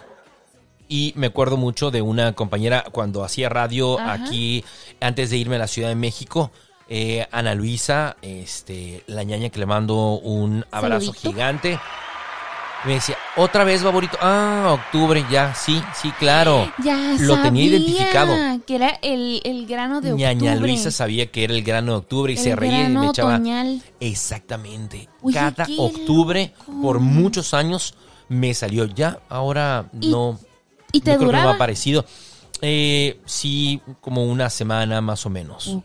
[0.88, 4.14] Y me acuerdo mucho de una compañera cuando hacía radio Ajá.
[4.14, 4.64] aquí,
[5.00, 6.50] antes de irme a la Ciudad de México,
[6.88, 11.30] eh, Ana Luisa, este, la ñaña que le mando un abrazo Saludito.
[11.30, 11.78] gigante.
[12.84, 14.16] Me decía, otra vez, favorito.
[14.22, 16.72] Ah, octubre, ya, sí, sí, claro.
[16.82, 18.32] Ya Lo tenía identificado.
[18.66, 20.34] Que era el, el grano de octubre.
[20.34, 23.06] Ñaña Luisa sabía que era el grano de octubre y El se reía y me
[23.08, 23.34] echaba.
[23.34, 23.82] otoñal.
[24.00, 25.08] Exactamente.
[25.20, 26.80] Oye, Cada octubre, loco.
[26.82, 27.94] por muchos años,
[28.28, 28.86] me salió.
[28.86, 30.38] Ya, ahora ¿Y no.
[30.92, 31.54] ¿Y te yo creo que no me duraba?
[31.54, 32.04] ha parecido.
[32.62, 35.78] Eh, sí, como una semana más o menos.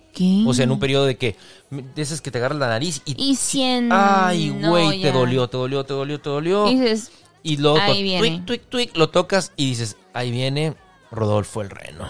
[0.45, 1.35] O sea, en un periodo de que.
[1.69, 3.15] De esas que te agarras la nariz y.
[3.31, 3.89] Y cien...
[3.91, 5.11] Ay, no, güey, te ya.
[5.11, 6.67] dolió, te dolió, te dolió, te dolió.
[6.69, 7.11] Y dices,
[7.43, 8.27] Y luego Ahí viene.
[8.29, 10.75] tuic, tuic, tuic, lo tocas y dices, ahí viene
[11.11, 12.07] Rodolfo el reno.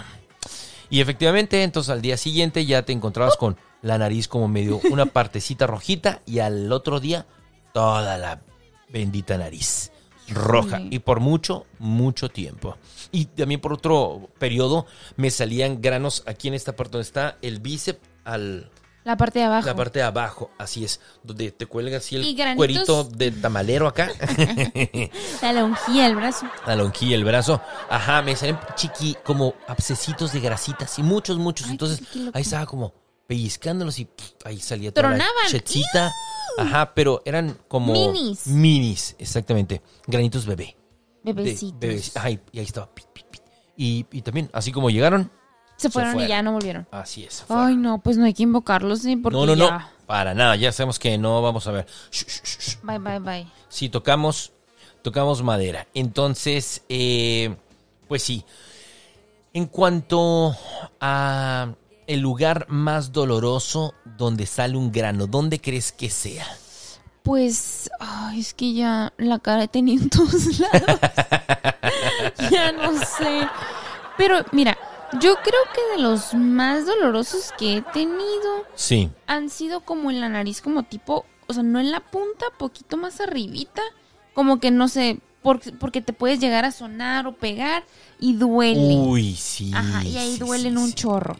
[0.90, 5.06] Y efectivamente, entonces al día siguiente ya te encontrabas con la nariz como medio una
[5.12, 7.26] partecita rojita y al otro día
[7.72, 8.40] toda la
[8.88, 9.90] bendita nariz.
[10.28, 10.78] Roja.
[10.80, 10.94] Híjole.
[10.96, 12.76] Y por mucho, mucho tiempo.
[13.12, 14.86] Y también por otro periodo
[15.16, 18.70] me salían granos aquí en esta parte donde está el bíceps al
[19.04, 19.66] La parte de abajo.
[19.66, 22.56] la parte de abajo, así es, donde te cuelga así el granitos.
[22.56, 24.10] cuerito de tamalero acá,
[25.42, 26.46] La longilla, el brazo.
[26.66, 27.60] la lonjilla, el brazo.
[27.88, 31.66] Ajá, me salen chiqui, como abscesitos de grasitas y muchos, muchos.
[31.66, 32.02] Ay, Entonces
[32.34, 32.92] ahí estaba como
[33.28, 35.34] pellizcándolos y pff, ahí salía toda Tronaban.
[35.52, 36.12] la.
[36.58, 38.46] Ajá, pero eran como Minis.
[38.46, 40.76] minis, exactamente, granitos bebé.
[41.22, 41.78] de Bebecitos.
[41.80, 42.16] bebés.
[42.16, 42.92] Ajá, y y ahí estaba.
[42.94, 43.42] pit, pit, pit.
[43.76, 45.30] Y, y también, así como llegaron,
[45.76, 46.28] Se fueron y fueron.
[46.28, 46.86] ya no volvieron.
[46.90, 47.44] así es.
[47.48, 49.16] Ay, no, pues no hay que invocarlos, ¿sí?
[49.16, 49.92] Porque no, no, no, ya.
[50.06, 51.86] para nada, ya sabemos que no vamos a ver.
[52.10, 52.76] Shh, shh, shh, shh.
[52.82, 53.46] Bye, bye, bye.
[53.68, 54.52] Sí, tocamos,
[55.02, 55.86] tocamos madera.
[55.94, 57.54] Entonces, eh,
[58.08, 58.44] pues sí.
[59.52, 60.54] En cuanto
[61.00, 61.72] a
[62.06, 66.46] el lugar más doloroso donde sale un grano, ¿dónde crees que sea?
[67.22, 67.90] Pues,
[68.36, 71.00] es que ya la cara he tenido en todos lados.
[72.50, 73.48] ya no sé.
[74.16, 74.78] Pero mira,
[75.20, 79.10] yo creo que de los más dolorosos que he tenido Sí.
[79.26, 82.96] han sido como en la nariz, como tipo, o sea, no en la punta, poquito
[82.96, 83.82] más arribita.
[84.34, 87.84] Como que no sé, por- porque te puedes llegar a sonar o pegar
[88.20, 88.94] y duele.
[88.96, 89.72] Uy, sí.
[89.74, 90.94] Ajá, y ahí sí, duelen sí, un sí.
[90.94, 91.36] chorro.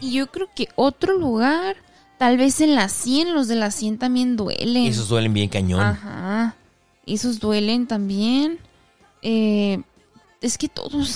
[0.00, 1.76] Y yo creo que otro lugar,
[2.18, 4.86] tal vez en la 100, los de la 100 también duelen.
[4.86, 5.80] Esos duelen bien cañón.
[5.80, 6.54] Ajá.
[7.06, 8.58] Esos duelen también.
[9.22, 9.80] Eh,
[10.40, 11.14] es que todos.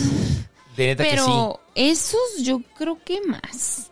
[0.76, 1.16] De neta que sí.
[1.16, 3.90] Pero esos yo creo que más.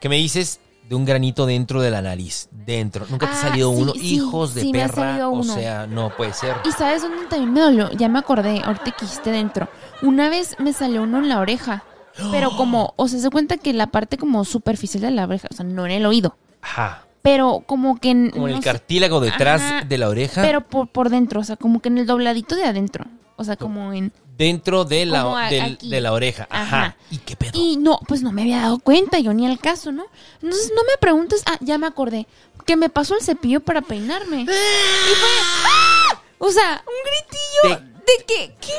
[0.00, 2.48] ¿Qué me dices de un granito dentro de la nariz?
[2.50, 3.06] Dentro.
[3.10, 3.92] ¿Nunca te ha Ah, salido sí, uno?
[3.92, 5.28] sí, Hijos de perra.
[5.28, 5.54] O uno.
[5.54, 6.56] sea, no puede ser.
[6.64, 7.90] ¿Y sabes dónde también me dolió?
[7.92, 9.68] Ya me acordé, ahorita que dijiste dentro.
[10.02, 11.84] Una vez me salió uno en la oreja.
[12.30, 15.54] Pero como, o sea, se cuenta que la parte como superficial de la oreja, o
[15.54, 16.36] sea, no en el oído.
[16.62, 17.04] Ajá.
[17.22, 18.10] Pero como que...
[18.10, 20.40] en- Como en no el sé, cartílago detrás Ajá, de la oreja.
[20.42, 23.04] Pero por, por dentro, o sea, como que en el dobladito de adentro.
[23.36, 24.12] O sea, como en...
[24.38, 26.46] dentro de la, a- del- de la oreja.
[26.50, 26.76] Ajá.
[26.78, 26.96] Ajá.
[27.10, 27.52] ¿Y qué pedo?
[27.54, 30.04] Y no, pues no me había dado cuenta, yo ni al caso, ¿no?
[30.42, 32.26] Entonces no me preguntes, ah, ya me acordé,
[32.66, 34.40] que me pasó el cepillo para peinarme.
[34.42, 35.28] Y fue,
[35.66, 36.22] ¡ah!
[36.38, 38.72] o sea, un gritillo de que, ¿qué,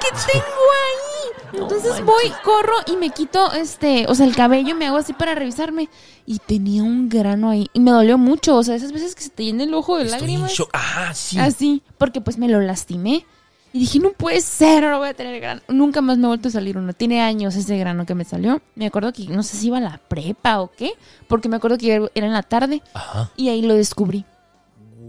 [0.00, 1.30] qué tengo ahí?
[1.62, 5.34] Entonces voy, corro y me quito, este, o sea, el cabello, me hago así para
[5.34, 5.88] revisarme.
[6.26, 9.30] Y tenía un grano ahí, y me dolió mucho, o sea, esas veces que se
[9.30, 10.52] te llena el ojo de Estoy en lágrimas.
[10.52, 10.70] shock.
[10.72, 11.38] Ajá, sí.
[11.38, 13.26] Así, porque pues me lo lastimé.
[13.72, 15.60] Y dije, no puede ser, ahora voy a tener grano.
[15.68, 16.92] Nunca más me ha vuelto a salir uno.
[16.92, 18.60] Tiene años ese grano que me salió.
[18.74, 20.92] Me acuerdo que no sé si iba a la prepa o qué,
[21.28, 23.30] porque me acuerdo que era en la tarde Ajá.
[23.36, 24.24] y ahí lo descubrí.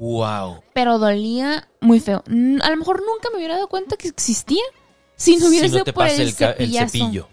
[0.01, 0.63] Wow.
[0.73, 2.23] Pero dolía muy feo.
[2.27, 4.63] A lo mejor nunca me hubiera dado cuenta que existía
[5.15, 7.27] si no hubiera Si no sido por el, cepillo.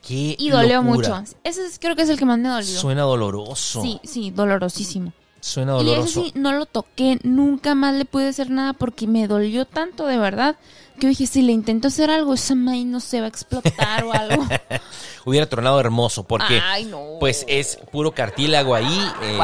[0.00, 1.20] Qué Y dolió locura.
[1.20, 1.36] mucho.
[1.44, 2.80] Ese es- creo que es el que más me dolió.
[2.80, 3.82] Suena doloroso.
[3.82, 5.12] Sí, sí, dolorosísimo.
[5.44, 6.24] Suena Y ese doloroso.
[6.24, 10.16] sí, no lo toqué, nunca más le pude hacer nada porque me dolió tanto de
[10.16, 10.56] verdad
[10.98, 14.12] que dije, si le intento hacer algo, esa maíz no se va a explotar o
[14.14, 14.46] algo.
[15.26, 17.16] Hubiera tronado hermoso porque Ay, no.
[17.20, 19.12] pues es puro cartílago ahí.
[19.22, 19.38] eh,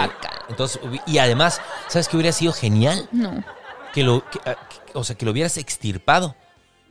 [0.49, 3.07] entonces, y además, ¿sabes qué hubiera sido genial?
[3.13, 3.45] No.
[3.93, 4.57] Que lo, que, ah,
[4.95, 6.35] o sea, que lo hubieras extirpado.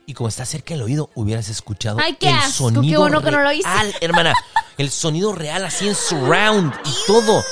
[0.06, 3.22] Y como está cerca del oído, hubieras escuchado Ay, qué el asco, qué sonido bueno
[3.22, 3.68] que no lo hice.
[3.68, 4.34] real, hermana.
[4.78, 7.42] El sonido real así en surround y todo.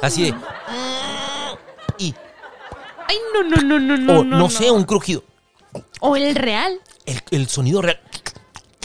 [0.00, 0.34] Así de...
[3.08, 4.20] Ay, no, no, no, no, no.
[4.20, 5.22] o no, sé, un crujido.
[6.00, 6.78] O el real.
[7.06, 8.00] El, el sonido real.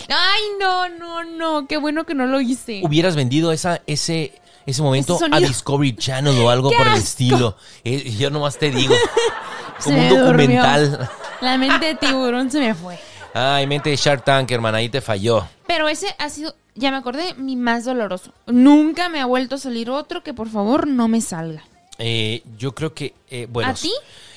[0.10, 1.68] Ay, no, no, no.
[1.68, 2.82] Qué bueno que no lo hice.
[2.84, 5.40] Hubieras vendido esa, ese, ese momento Ese a.
[5.40, 7.58] Discovery Channel o algo ¡Qué por el estilo.
[7.84, 8.96] Eh, yo nomás te digo.
[9.84, 10.26] Como un me durmió.
[10.62, 11.10] documental.
[11.42, 12.98] La mente de tiburón se me fue.
[13.34, 15.48] Ay, mente de Shark Tank, hermana, ahí te falló.
[15.68, 18.34] Pero ese ha sido, ya me acordé, mi más doloroso.
[18.48, 21.64] Nunca me ha vuelto a salir otro que por favor no me salga.
[22.00, 23.92] Eh, yo creo que, eh, bueno, ¿A ti?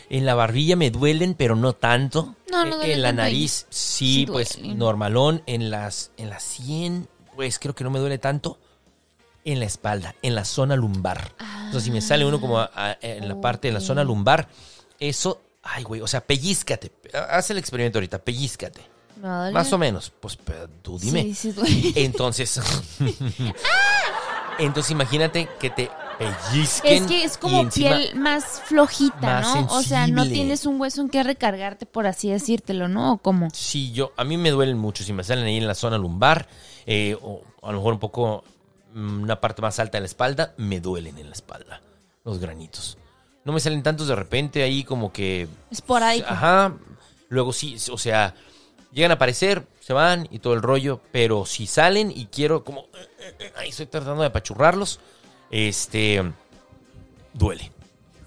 [0.08, 2.34] en la barbilla me duelen, pero no tanto.
[2.50, 5.42] No, no Eh, duelen En la nariz, sí, Sí pues normalón.
[5.46, 8.58] En las, en las 100, pues creo que no me duele tanto.
[9.44, 11.32] En la espalda, en la zona lumbar.
[11.70, 14.48] Sea, si me sale uno como a- a- en la parte de la zona lumbar,
[14.98, 16.92] eso, ay, güey, o sea, pellízcate.
[17.30, 18.80] Haz el experimento ahorita, pellízcate.
[19.16, 19.54] ¿Me va a doler?
[19.54, 20.38] Más o menos, pues
[20.82, 21.22] tú dime.
[21.22, 21.92] Sí, sí duele.
[21.96, 22.60] Entonces,
[24.58, 25.90] entonces imagínate que te
[26.20, 27.02] pellizquen.
[27.04, 29.66] Es que es como piel más flojita, más ¿no?
[29.76, 33.14] O sea, no tienes un hueso en que recargarte, por así decírtelo, ¿no?
[33.14, 33.48] ¿O cómo?
[33.52, 36.46] Sí, yo, a mí me duelen mucho si me salen ahí en la zona lumbar,
[36.86, 38.44] eh, o a lo mejor un poco,
[38.94, 41.80] mm, una parte más alta de la espalda, me duelen en la espalda,
[42.24, 42.98] los granitos.
[43.44, 45.48] No me salen tantos de repente ahí como que...
[45.70, 46.26] Esporádico.
[46.28, 46.74] Ajá,
[47.30, 48.34] luego sí, o sea,
[48.92, 52.82] llegan a aparecer, se van y todo el rollo, pero si salen y quiero como...
[53.18, 55.00] eh, eh, Ahí estoy tratando de apachurrarlos,
[55.50, 56.32] este...
[57.32, 57.70] Duele,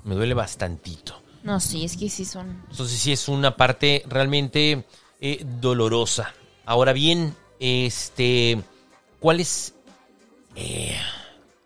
[0.04, 1.22] me duele bastantito.
[1.44, 2.64] No, sí, es que sí son.
[2.70, 4.86] Entonces sí es una parte realmente
[5.20, 6.34] eh, dolorosa.
[6.66, 8.62] Ahora bien, este,
[9.20, 9.74] ¿cuáles
[10.56, 10.96] eh,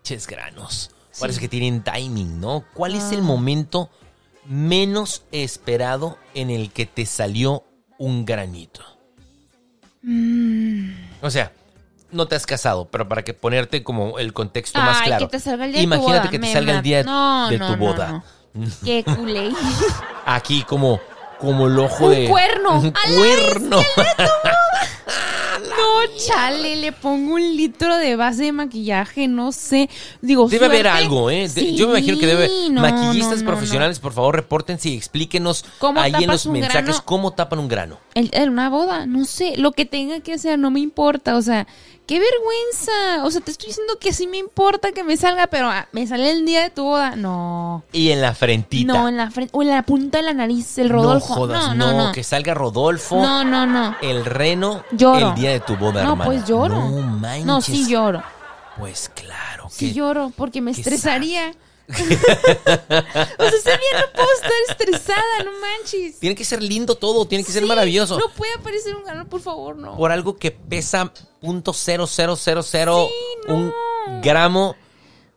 [0.04, 0.92] ches granos?
[1.20, 1.42] Parece Sí.
[1.46, 2.64] que tienen timing, ¿no?
[2.74, 3.24] ¿Cuál es el Ah.
[3.24, 3.90] momento
[4.46, 7.64] menos esperado en el que te salió
[8.00, 8.82] un granito?
[10.02, 10.90] Mm.
[11.22, 11.52] O sea,
[12.12, 15.28] no te has casado, pero para que ponerte como el contexto más claro.
[15.28, 16.30] que te salga el día de tu Imagínate boda.
[16.32, 18.24] que te Me salga el día No, de no, tu no, boda.
[18.54, 18.68] no.
[18.86, 19.52] Qué culé.
[20.26, 21.00] Aquí como,
[21.40, 22.28] como el ojo Un de.
[22.28, 22.80] cuerno.
[22.80, 23.80] Un ¡A la cuerno.
[25.60, 29.90] No, chale, le pongo un litro de base de maquillaje, no sé.
[30.22, 31.48] Digo, Debe haber algo, ¿eh?
[31.50, 32.50] Sí, Yo me imagino que debe.
[32.72, 36.84] no, Maquillistas no, no, profesionales, por favor, repórtense y explíquenos ¿Cómo ahí en los mensajes
[36.86, 37.02] grano?
[37.06, 38.00] cómo tapan un grano.
[38.14, 41.68] En una boda, no sé, lo que tenga que hacer, no me importa, o sea,
[42.08, 43.24] qué vergüenza.
[43.26, 46.08] O sea, te estoy diciendo que sí me importa que me salga, pero ah, me
[46.08, 47.16] sale el día de tu boda.
[47.16, 47.84] No.
[47.92, 48.92] Y en la frentita.
[48.94, 51.30] No, en la frente, o en la punta de la nariz, el Rodolfo.
[51.30, 52.12] No jodas, no, no, no.
[52.14, 53.22] que salga Rodolfo.
[53.22, 53.96] No, no, no.
[54.02, 55.30] El reno Lloro.
[55.30, 56.26] el día de tu boda, No, hermana.
[56.26, 56.76] pues lloro.
[56.90, 57.46] No manches.
[57.46, 58.24] No, sí lloro.
[58.78, 59.68] Pues claro.
[59.70, 61.52] Sí que- lloro porque me estresaría.
[61.90, 66.20] o sea, ese día no puedo estar estresada, no manches.
[66.20, 68.18] Tiene que ser lindo todo, tiene que ser maravilloso.
[68.20, 69.96] No puede aparecer un grano, por favor, no.
[69.96, 73.56] Por algo que pesa punto cero cero cero cero Sí, no.
[73.56, 73.74] un
[74.22, 74.76] gramo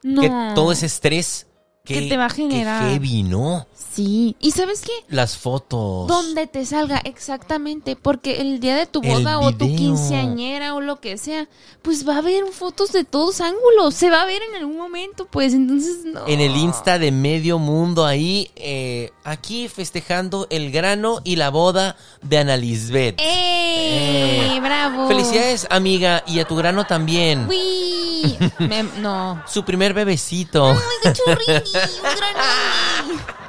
[0.03, 0.23] no.
[0.23, 1.47] que todo ese estrés
[1.85, 2.91] que, Que te va a que generar.
[2.91, 3.67] heavy, ¿no?
[3.93, 4.37] Sí.
[4.39, 4.93] ¿Y sabes qué?
[5.09, 6.07] Las fotos.
[6.07, 11.01] Donde te salga exactamente, porque el día de tu boda o tu quinceañera o lo
[11.01, 11.49] que sea,
[11.83, 15.27] pues va a haber fotos de todos ángulos, se va a ver en algún momento,
[15.27, 16.27] pues entonces no.
[16.29, 21.97] En el Insta de medio mundo ahí, eh, aquí festejando el grano y la boda
[22.23, 23.19] de Ana Lisbeth.
[23.21, 24.55] ¡Eh!
[24.55, 24.61] Eh.
[24.61, 25.09] ¡Bravo!
[25.09, 27.49] Felicidades, amiga, y a tu grano también.
[27.49, 28.37] ¡Uy!
[28.61, 29.43] Me- no.
[29.49, 30.77] Su primer bebecito.
[31.03, 31.59] ¡Qué churrini!
[31.59, 33.40] ¡Un granini!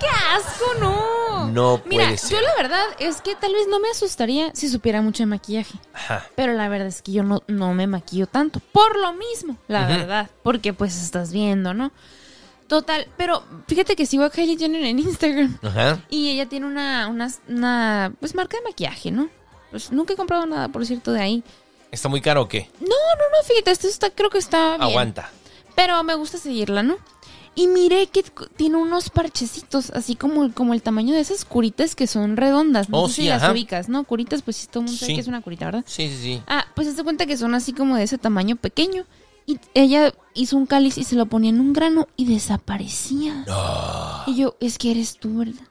[0.00, 1.48] ¡Qué asco, no!
[1.48, 2.30] No Mira, puede ser.
[2.32, 5.78] yo la verdad es que tal vez no me asustaría si supiera mucho de maquillaje.
[5.94, 6.26] Ajá.
[6.34, 8.60] Pero la verdad es que yo no, no me maquillo tanto.
[8.60, 10.30] Por lo mismo, la verdad.
[10.42, 11.90] Porque pues estás viendo, ¿no?
[12.66, 15.58] Total, pero fíjate que sigo a Kylie Jenner en Instagram.
[15.62, 16.00] Ajá.
[16.10, 19.30] Y ella tiene una, una, una pues marca de maquillaje, ¿no?
[19.70, 21.44] Pues nunca he comprado nada, por cierto, de ahí.
[21.90, 22.70] ¿Está muy caro o qué?
[22.80, 24.82] No, no, no, fíjate, esto está, creo que está bien.
[24.82, 25.30] Aguanta.
[25.74, 26.98] Pero me gusta seguirla, ¿no?
[27.58, 28.22] Y miré que
[28.56, 32.88] tiene unos parchecitos, así como, como el tamaño de esas curitas que son redondas.
[32.88, 34.04] No Oh, sé sí, si las ubicas, ¿no?
[34.04, 35.84] Curitas, pues sí, todo el mundo sabe que es una curita, ¿verdad?
[35.86, 36.42] Sí, sí, sí.
[36.46, 39.04] Ah, pues se cuenta que son así como de ese tamaño pequeño.
[39.44, 43.44] Y ella hizo un cáliz y se lo ponía en un grano y desaparecía.
[44.26, 45.62] Y yo, es que eres tú, ¿verdad?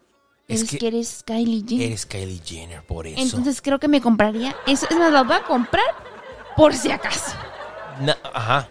[0.49, 1.87] Es Es que que, eres Kylie Jenner.
[1.87, 3.21] Eres Kylie Jenner, por eso.
[3.21, 4.87] Entonces creo que me compraría eso.
[4.89, 5.83] Es más, las voy a comprar
[6.55, 7.31] por si acaso.
[8.33, 8.67] Ajá.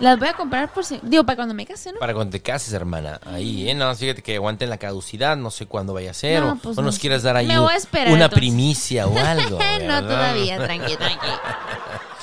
[0.00, 1.00] Las voy a comprar por si...
[1.02, 1.98] Digo, para cuando me case, ¿no?
[1.98, 3.20] Para cuando te cases, hermana.
[3.26, 3.74] Ahí, ¿eh?
[3.74, 5.36] No, fíjate que aguanten la caducidad.
[5.36, 6.40] No sé cuándo vaya a ser.
[6.42, 7.00] No, o, pues o no nos sé.
[7.00, 8.38] quieras dar ahí Me un- voy a esperar, una entonces.
[8.38, 9.58] primicia o algo.
[9.86, 11.26] no todavía, tranqui, tranqui.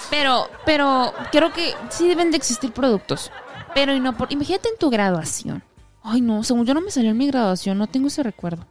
[0.10, 3.32] Pero, pero creo que sí deben de existir productos.
[3.74, 4.32] Pero y no por...
[4.32, 5.62] Imagínate en tu graduación.
[6.02, 8.66] Ay, no, según yo no me salió en mi graduación, no tengo ese recuerdo.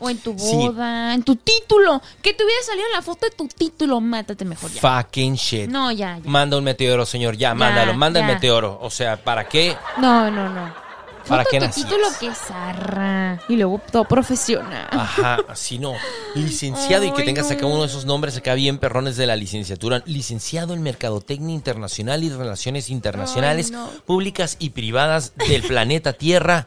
[0.00, 0.54] O en tu sí.
[0.54, 2.00] boda, en tu título.
[2.22, 4.80] Que te hubiera salido en la foto de tu título, mátate mejor ya.
[4.80, 5.68] Fucking shit.
[5.68, 6.30] No, ya, ya.
[6.30, 7.36] Manda un meteoro, señor.
[7.36, 7.94] Ya, mándalo.
[7.94, 8.34] Manda el ya.
[8.34, 8.78] meteoro.
[8.80, 9.76] O sea, ¿para qué?
[9.98, 10.88] No, no, no.
[11.28, 13.40] ¿Para qué tu título que zarra.
[13.48, 14.88] Y luego todo profesional.
[14.90, 15.94] Ajá, así no.
[16.34, 17.68] Licenciado y que tengas acá no.
[17.68, 20.02] uno de esos nombres acá bien perrones de la licenciatura.
[20.06, 23.88] Licenciado en Mercadotecnia Internacional y Relaciones Internacionales, Ay, no.
[24.06, 26.66] Públicas y Privadas del planeta Tierra,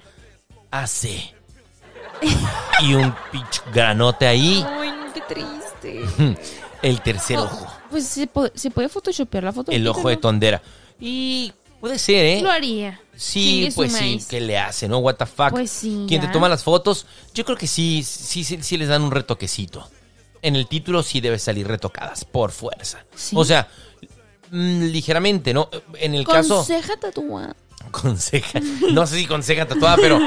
[0.70, 1.34] AC.
[2.82, 6.38] Y un pinche granote ahí, Ay, no, qué triste.
[6.82, 9.72] el tercer ojo, Pues se puede, se puede photoshopear la foto.
[9.72, 10.62] el ojo de tondera.
[11.00, 12.42] Y puede ser, ¿eh?
[12.42, 13.00] Lo haría.
[13.16, 14.20] Sí, pues sí.
[14.30, 14.98] ¿qué le hace, no?
[15.00, 15.52] What the fuck.
[15.52, 16.34] Pues sí, Quien te ya.
[16.34, 17.06] toma las fotos,
[17.36, 19.88] yo creo que sí, sí, sí, sí les dan un retoquecito.
[20.42, 23.06] En el título sí debe salir retocadas, por fuerza.
[23.16, 23.36] Sí.
[23.38, 23.68] O sea,
[24.50, 25.70] mm, ligeramente, ¿no?
[25.96, 26.64] En el caso...
[26.64, 27.56] ceja tatuada.
[27.92, 28.60] Con ceja.
[28.92, 30.20] No sé si con ceja tatuada, pero...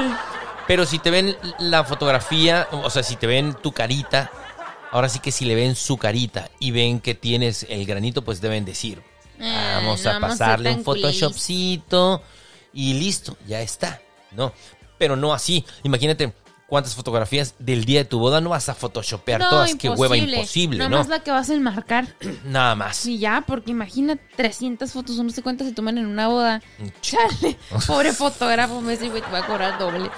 [0.67, 4.31] Pero si te ven la fotografía, o sea, si te ven tu carita,
[4.91, 8.41] ahora sí que si le ven su carita y ven que tienes el granito, pues
[8.41, 9.01] deben decir,
[9.39, 12.21] Ah, vamos no a vamos a ser pasarle un photoshopcito
[12.73, 14.01] y listo, ya está,
[14.31, 14.53] ¿no?
[14.97, 16.33] Pero no así, imagínate
[16.67, 20.15] cuántas fotografías del día de tu boda no vas a photoshopear No, todas, qué hueva
[20.17, 20.37] imposible.
[20.37, 20.97] imposible, Nada ¿no?
[20.99, 22.07] más la que vas a enmarcar.
[22.45, 23.05] Nada más.
[23.05, 26.61] Y ya, porque imagina 300 fotos no sé cuántas se toman en una boda.
[27.01, 30.09] Chale, pobre fotógrafo, me dice, güey, te voy a cobrar doble.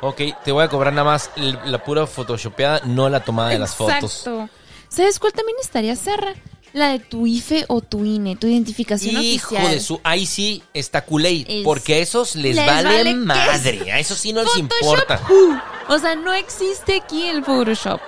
[0.00, 3.74] Ok, te voy a cobrar nada más la pura photoshopeada, no la tomada de las
[3.74, 4.18] fotos.
[4.26, 4.48] Exacto.
[4.88, 6.34] ¿Sabes cuál también estaría Serra?
[6.74, 9.72] la de tu IFE o tu INE, tu identificación Hijo oficial.
[9.72, 13.90] de su, ahí sí está culé, Es- porque a esos les, les vale, vale madre,
[13.90, 15.18] a esos sí no les importa.
[15.30, 17.98] uh, O sea, no existe aquí el Photoshop.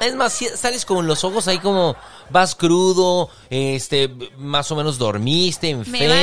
[0.00, 1.94] Es más, sales con los ojos ahí como
[2.30, 5.82] vas crudo, este, más o menos dormiste, vale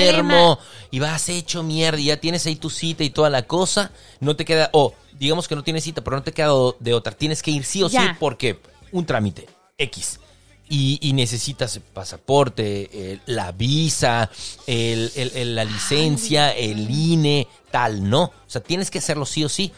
[0.10, 0.60] enfermo,
[0.92, 4.36] y vas hecho mierda, y ya tienes ahí tu cita y toda la cosa, no
[4.36, 7.42] te queda, o digamos que no tienes cita, pero no te queda de otra, tienes
[7.42, 8.60] que ir sí o sí porque
[8.92, 10.20] un trámite X.
[10.68, 14.32] Y, y necesitas el pasaporte, el- la visa,
[14.66, 18.24] el- el- el- la licencia, el INE, tal, ¿no?
[18.24, 19.72] O sea, tienes que hacerlo sí o sí.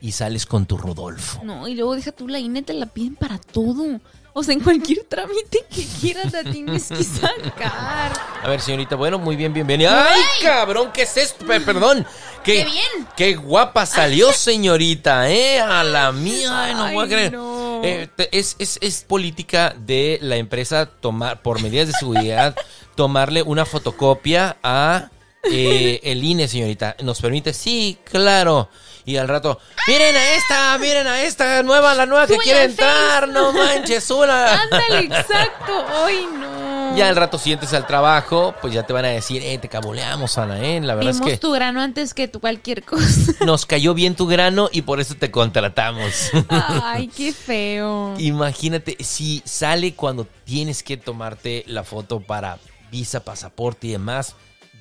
[0.00, 1.42] Y sales con tu Rodolfo.
[1.44, 4.00] No, y luego deja tú la INE, te la piden para todo.
[4.36, 8.12] O sea, en cualquier trámite que quieras la tienes que sacar.
[8.42, 10.08] A ver, señorita, bueno, muy bien, bienvenida.
[10.12, 10.90] ¡Ay, cabrón!
[10.92, 11.46] ¿Qué es esto?
[11.46, 12.04] Pe- Perdón.
[12.42, 13.08] ¿Qué, ¡Qué bien!
[13.16, 15.30] ¡Qué guapa salió, señorita!
[15.30, 15.60] ¿Eh?
[15.60, 17.32] A la mía, ay, no voy a creer.
[17.32, 17.80] no.
[17.84, 22.56] Eh, es, es, es política de la empresa tomar, por medidas de seguridad,
[22.96, 25.10] tomarle una fotocopia a
[25.44, 26.96] eh, el INE, señorita.
[27.02, 27.52] ¿Nos permite?
[27.52, 28.68] Sí, claro.
[29.06, 33.28] Y al rato, miren a esta, miren a esta nueva, la nueva que quiere entrar,
[33.28, 34.62] no manches, una.
[34.62, 35.84] Ándale, exacto.
[36.04, 36.96] Ay, no.
[36.96, 40.38] Ya al rato sientes al trabajo, pues ya te van a decir, eh, te caboleamos,
[40.38, 40.80] Ana, eh.
[40.80, 43.32] La verdad Vimos es que tu grano antes que tu cualquier cosa.
[43.44, 46.30] nos cayó bien tu grano y por eso te contratamos.
[46.48, 48.14] Ay, qué feo.
[48.18, 52.58] Imagínate, si sale cuando tienes que tomarte la foto para
[52.90, 54.34] visa, pasaporte y demás,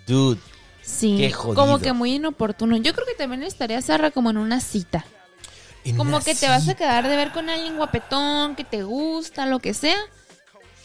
[0.08, 0.40] dude,
[0.84, 1.56] Sí, Qué jodido.
[1.62, 2.76] como que muy inoportuno.
[2.78, 5.06] Yo creo que también estaría Sarra como en una cita.
[5.86, 8.84] en Como una que te vas a quedar de ver con alguien guapetón, que te
[8.84, 9.98] gusta, lo que sea.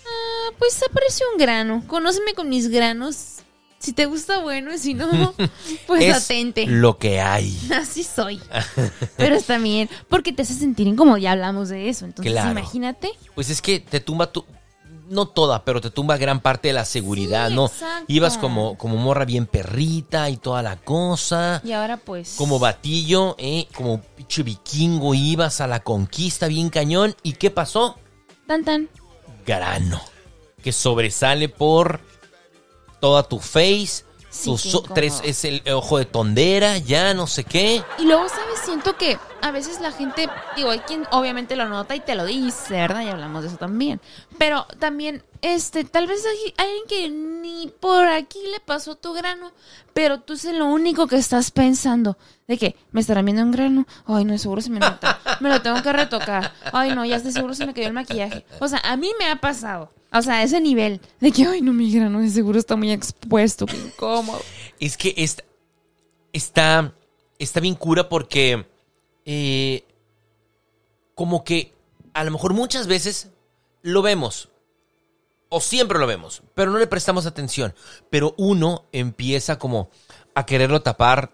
[0.06, 1.84] Ah, pues apareció un grano.
[1.86, 3.34] Conóceme con mis granos.
[3.80, 5.34] Si te gusta, bueno, y si no,
[5.86, 6.66] pues Es atente.
[6.66, 7.56] lo que hay.
[7.74, 8.40] Así soy.
[9.16, 12.04] Pero está bien, porque te hace sentir incómodo, ya hablamos de eso.
[12.04, 12.50] Entonces, Claro.
[12.50, 13.10] imagínate.
[13.34, 14.44] Pues es que te tumba tu...
[15.08, 17.66] No toda, pero te tumba gran parte de la seguridad, Sí, ¿no?
[17.66, 18.04] exacto.
[18.08, 21.60] Ibas como, como morra bien perrita y toda la cosa.
[21.64, 22.34] Y ahora pues...
[22.36, 23.68] Como batillo, ¿eh?
[23.74, 27.16] Como pinche vikingo ibas a la conquista bien cañón.
[27.22, 27.98] ¿Y qué pasó?
[28.46, 28.88] Tan tan.
[29.46, 30.00] Grano.
[30.62, 32.00] Que sobresale por
[33.00, 34.04] toda tu face.
[34.30, 37.82] Sí, tus tres es el ojo de tondera, ya no sé qué.
[37.98, 38.58] Y luego, ¿sabes?
[38.62, 42.26] Siento que a veces la gente, digo, hay quien obviamente lo nota y te lo
[42.26, 43.02] dice, ¿verdad?
[43.02, 44.00] Y hablamos de eso también.
[44.38, 46.22] Pero también, este, tal vez
[46.56, 49.52] alguien que ni por aquí le pasó tu grano,
[49.94, 52.16] pero tú es lo único que estás pensando.
[52.46, 53.86] De que, ¿me estarán viendo un grano?
[54.06, 55.20] Ay, no, seguro se me nota.
[55.40, 56.52] Me lo tengo que retocar.
[56.72, 58.46] Ay, no, ya estoy seguro se me cayó el maquillaje.
[58.60, 59.92] O sea, a mí me ha pasado.
[60.12, 61.00] O sea, ese nivel.
[61.20, 64.40] De que, ay, no, mi grano de seguro está muy expuesto, qué incómodo.
[64.80, 65.44] Es que esta-
[66.32, 66.94] está,
[67.38, 68.64] está bien cura porque
[69.26, 69.84] eh,
[71.14, 71.74] como que
[72.14, 73.28] a lo mejor muchas veces
[73.82, 74.48] lo vemos.
[75.50, 77.74] O siempre lo vemos, pero no le prestamos atención.
[78.10, 79.88] Pero uno empieza como
[80.34, 81.32] a quererlo tapar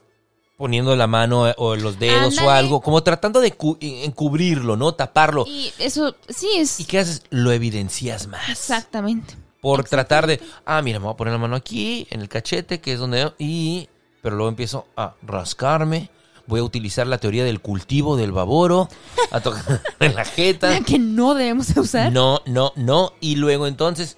[0.56, 4.94] poniendo la mano eh, o los dedos o algo, como tratando de cu- encubrirlo, ¿no?
[4.94, 5.44] Taparlo.
[5.48, 6.78] Y eso, sí, es...
[6.78, 7.24] ¿Y qué haces?
[7.30, 8.48] Lo evidencias más.
[8.48, 9.34] Exactamente.
[9.60, 12.80] Por tratar de, ah, mira, me voy a poner la mano aquí, en el cachete,
[12.80, 13.32] que es donde...
[13.38, 13.88] Y,
[14.22, 16.08] pero luego empiezo a rascarme.
[16.46, 18.88] Voy a utilizar la teoría del cultivo del baboro,
[19.30, 20.70] a tocar en la jeta.
[20.70, 22.12] La que no debemos de usar.
[22.12, 23.12] No, no, no.
[23.20, 24.16] Y luego entonces,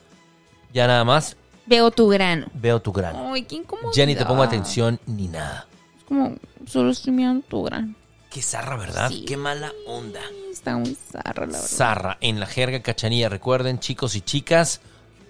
[0.72, 1.36] ya nada más
[1.66, 2.46] Veo tu grano.
[2.54, 3.32] veo tu grano.
[3.32, 3.90] Ay, qué incómodo.
[3.92, 5.66] Ya ni te pongo atención ni nada.
[5.98, 6.36] Es como,
[6.66, 7.94] solo estoy mirando tu grano.
[8.30, 9.08] Qué zarra, ¿verdad?
[9.08, 9.24] Sí.
[9.26, 10.20] Qué mala onda.
[10.52, 11.66] Está muy zarra, la verdad.
[11.68, 13.28] Zarra, en la jerga cachanilla.
[13.28, 14.80] Recuerden, chicos y chicas,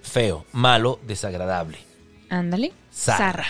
[0.02, 1.78] feo, malo, desagradable.
[2.28, 2.72] Ándale.
[2.92, 3.46] Zarra.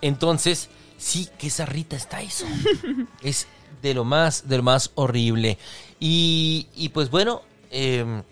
[0.00, 2.44] Entonces, sí, qué zarrita está eso.
[3.22, 3.46] es
[3.80, 5.56] de lo más, de lo más horrible.
[6.00, 8.22] Y, y pues bueno, eh,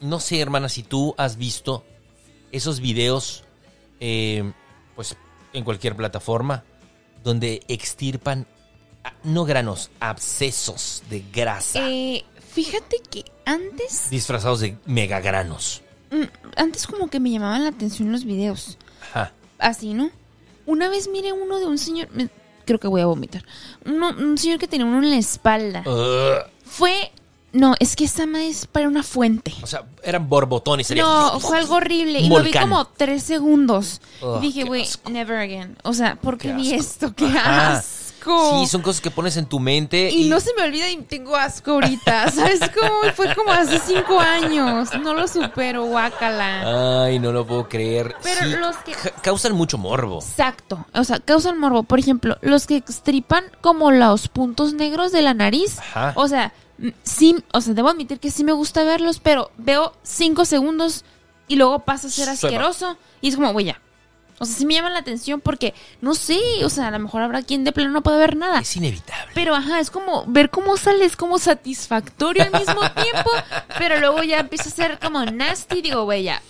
[0.00, 1.84] no sé, hermana, si tú has visto
[2.52, 3.44] esos videos,
[4.00, 4.52] eh,
[4.96, 5.16] pues
[5.52, 6.64] en cualquier plataforma,
[7.22, 8.46] donde extirpan,
[9.24, 15.82] no granos, abscesos de grasa, Eh, fíjate que antes, disfrazados de megagranos.
[16.10, 16.24] mm,
[16.56, 18.78] antes como que me llamaban la atención los videos.
[19.10, 19.32] Ajá.
[19.58, 20.10] Así, ¿no?
[20.66, 22.28] Una vez miré uno de un señor, me-
[22.64, 23.44] creo que voy a vomitar.
[23.84, 25.82] Uno- un señor que tenía uno en la espalda.
[26.64, 27.10] Fue,
[27.52, 29.52] no, es que esa madre es para una fuente.
[29.62, 30.86] o sea, eran borbotones.
[30.86, 32.20] sería- No, fue algo horrible.
[32.20, 34.00] Y lo vi como tres segundos.
[34.38, 35.76] Y dije, güey, never again.
[35.82, 37.14] O sea, ¿por qué, Qué vi esto?
[37.14, 37.76] ¡Qué Ajá.
[37.78, 37.99] asco!
[38.24, 40.10] Sí, son cosas que pones en tu mente.
[40.10, 42.30] Y no se me olvida y tengo asco ahorita.
[42.32, 43.12] ¿Sabes cómo?
[43.14, 44.88] Fue como hace cinco años.
[45.02, 47.04] No lo supero, guácala.
[47.04, 48.14] Ay, no lo puedo creer.
[48.22, 50.18] Pero Sí, los que- ca- causan mucho morbo.
[50.18, 50.86] Exacto.
[50.94, 51.82] O sea, causan morbo.
[51.82, 55.78] Por ejemplo, los que extripan como los puntos negros de la nariz.
[55.78, 56.12] Ajá.
[56.16, 59.92] O sea, mm, sí, o sea, debo admitir que sí me gusta verlos, pero veo
[60.02, 61.04] cinco segundos
[61.48, 62.96] y luego pasa a ser asqueroso.
[63.20, 63.80] Y es como, güey, ya.
[64.42, 67.20] O sea, sí me llama la atención porque, no sé, o sea, a lo mejor
[67.20, 68.60] habrá quien de plano no puede ver nada.
[68.60, 69.30] Es inevitable.
[69.34, 73.30] Pero ajá, es como ver cómo sale, es como satisfactorio al mismo tiempo,
[73.76, 76.40] pero luego ya empieza a ser como nasty, digo, güey, ya.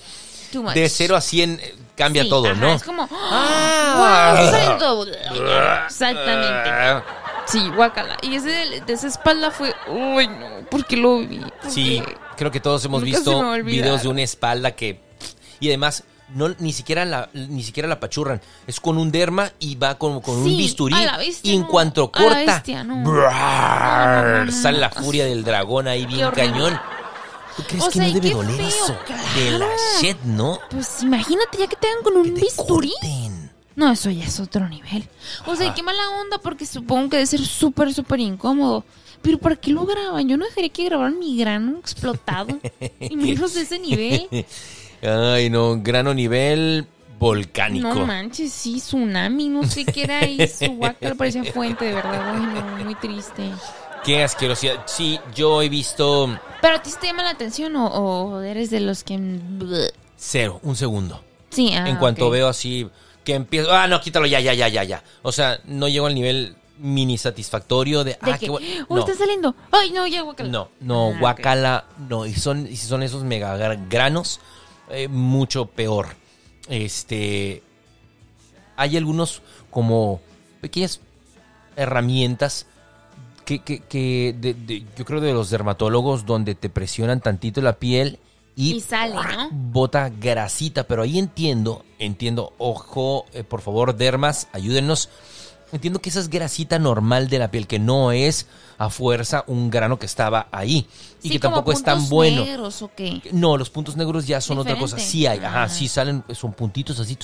[0.53, 0.74] Too much.
[0.74, 2.74] De 0 a 100 eh, cambia Sí, todo, ajá, ¿no?
[2.74, 4.36] Es como, Ah.
[4.78, 5.07] wow.
[5.86, 7.05] Exactamente.
[7.47, 8.16] Sí, guacala.
[8.22, 11.38] Y ese de, de esa espalda fue, uy, no, ¿por qué lo vi?
[11.38, 12.01] ¿Por Sí,
[12.36, 15.01] creo que todos hemos visto videos de una espalda que
[15.59, 16.05] y además
[16.35, 20.20] no ni siquiera la ni siquiera la pachurran, es con un derma y va con,
[20.20, 21.68] con un bisturí la bestia, y en no.
[21.68, 22.97] cuanto la corta bestia, no.
[22.97, 24.81] No, no, no, sale no.
[24.81, 26.53] la furia del dragón ahí bien horrible.
[26.53, 26.81] cañón.
[27.57, 28.97] ¿Tú crees O que sea, no debe doler feo, eso?
[29.35, 29.66] De la
[30.01, 30.59] shit, ¿no?
[30.70, 32.93] Pues imagínate ya que te hagan con un Que bisturí.
[33.01, 33.51] corten.
[33.76, 35.09] No, eso ya es otro nivel.
[35.47, 38.85] O sea, qué mala onda porque supongo que debe ser súper, súper incómodo.
[39.22, 40.28] Pero ¿para qué lo graban?
[40.28, 42.59] Yo no dejaría que grabaran mi grano explotado.
[43.01, 44.28] y menos de ese nivel.
[45.03, 46.87] Ay, no, grano nivel
[47.19, 47.89] volcánico.
[47.95, 50.67] No manches, sí, tsunami, no sé qué era eso.
[50.73, 52.35] Guacal parecía fuente, de verdad.
[52.35, 53.51] Ay, no, muy triste.
[54.05, 54.83] Qué asquerosidad.
[54.87, 58.81] Sí, yo he visto ¿Pero a ti te llama la atención o, o eres de
[58.81, 59.19] los que...
[60.17, 61.23] cero, un segundo.
[61.51, 62.89] Sí, ah, en cuanto veo así
[63.25, 65.03] que empiezo, ah, no, quítalo ya, ya, ya, ya, ya.
[65.23, 68.67] O sea, no llego al nivel mini satisfactorio de, De ah, qué bueno.
[68.89, 69.55] uy, No, está saliendo.
[69.71, 70.49] Ay, no, ya, guacala.
[70.49, 72.25] no, no, Ah, guacala, no.
[72.25, 74.41] Y son, y son esos mega gra- granos,
[74.91, 76.09] eh, mucho peor.
[76.68, 77.62] Este,
[78.76, 80.20] hay algunos como
[80.61, 81.01] pequeñas
[81.76, 82.66] herramientas
[83.45, 87.74] que, que, que de- de- yo creo de los dermatólogos donde te presionan tantito la
[87.78, 88.18] piel
[88.57, 89.49] y, Y sale, ¿no?
[89.51, 95.09] bota grasita, pero ahí entiendo, entiendo, ojo, eh, por favor, dermas, ayúdennos.
[95.73, 98.47] Entiendo que esa es grasita normal de la piel, que no es
[98.79, 100.87] a fuerza un grano que estaba ahí
[101.23, 102.45] y Sí, que como tampoco es tan bueno.
[102.45, 103.21] negros, ¿o qué?
[103.33, 104.99] No, los puntos negros ya son otra cosa.
[104.99, 105.68] Sí hay, ajá, Ah.
[105.68, 107.16] sí salen, son puntitos así.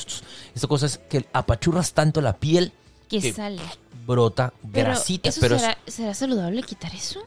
[0.55, 2.73] Esta cosa es que apachurras tanto la piel
[3.09, 3.63] Que que sale.
[4.07, 7.21] brota Pero, grasita, ¿eso pero es- será, saludable quitar eso?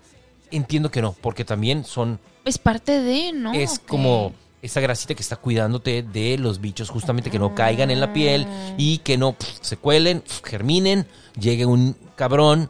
[0.52, 3.54] entiendo que no, porque también son Es parte de, ¿no?
[3.54, 8.00] es como esa grasita que está cuidándote de los bichos, justamente que no caigan en
[8.00, 8.46] la piel
[8.78, 11.08] y que no se cuelen, germinen,
[11.40, 12.70] llegue un cabrón,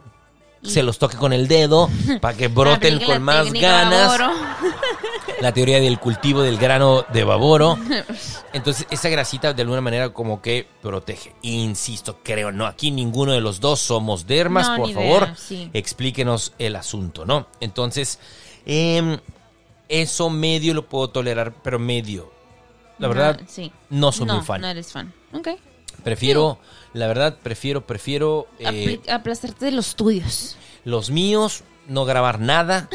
[0.62, 1.88] Y- se los toque con el dedo
[2.20, 4.20] para que broten Aplique con más ganas.
[5.40, 7.78] La teoría del cultivo del grano de baboro.
[8.52, 11.34] Entonces, esa grasita de alguna manera como que protege.
[11.42, 15.70] Insisto, creo, no, aquí ninguno de los dos somos dermas, No, por favor, idea, sí.
[15.72, 17.46] explíquenos el asunto, ¿no?
[17.60, 18.18] Entonces,
[18.66, 19.18] em,
[19.90, 22.32] eso medio lo puedo tolerar, pero medio.
[22.98, 23.72] La verdad, No, sí.
[23.90, 24.60] no soy muy fan.
[24.62, 25.12] No eres fan.
[25.32, 25.48] Ok.
[26.04, 26.58] prefiero,
[26.94, 30.56] la verdad, prefiero, prefiero eh, aplastarte de los tuyos.
[30.84, 32.88] los míos, no grabar nada,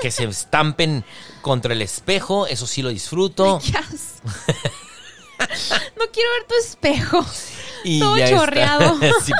[0.00, 1.04] que se estampen
[1.42, 3.60] contra el espejo, eso sí lo disfruto.
[5.96, 7.24] No quiero ver tu espejo.
[7.84, 8.98] Y Todo chorreado.
[9.24, 9.32] Sí.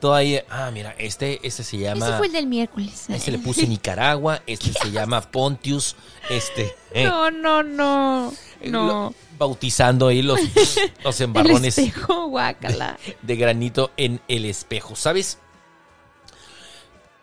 [0.00, 2.06] Todo ahí, ah, mira, este, este se llama...
[2.08, 3.06] Ese fue el del miércoles.
[3.08, 5.96] Este le puse Nicaragua, este se llama Pontius,
[6.30, 6.72] este...
[6.92, 8.32] eh, No, no, no.
[8.62, 9.14] lo- No.
[9.38, 10.38] bautizando ahí los,
[11.04, 12.96] los El embarrones espejo, guácala.
[13.22, 15.38] de granito en el espejo, ¿sabes?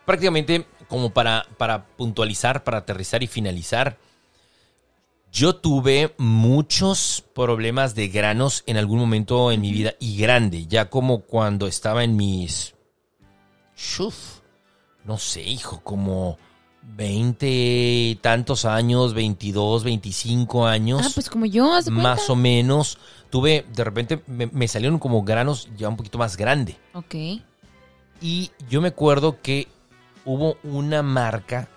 [0.06, 3.98] Prácticamente como para, para puntualizar, para aterrizar y finalizar,
[5.36, 10.90] yo tuve muchos problemas de granos en algún momento en mi vida y grande, ya
[10.90, 12.74] como cuando estaba en mis...
[13.76, 14.40] Shuf,
[15.04, 16.38] no sé, hijo, como
[16.84, 22.98] 20 y tantos años, 22, 25 años Ah, pues como yo, más o menos.
[23.30, 26.78] Tuve, de repente me, me salieron como granos ya un poquito más grande.
[26.94, 27.16] Ok.
[28.22, 29.68] Y yo me acuerdo que
[30.24, 31.68] hubo una marca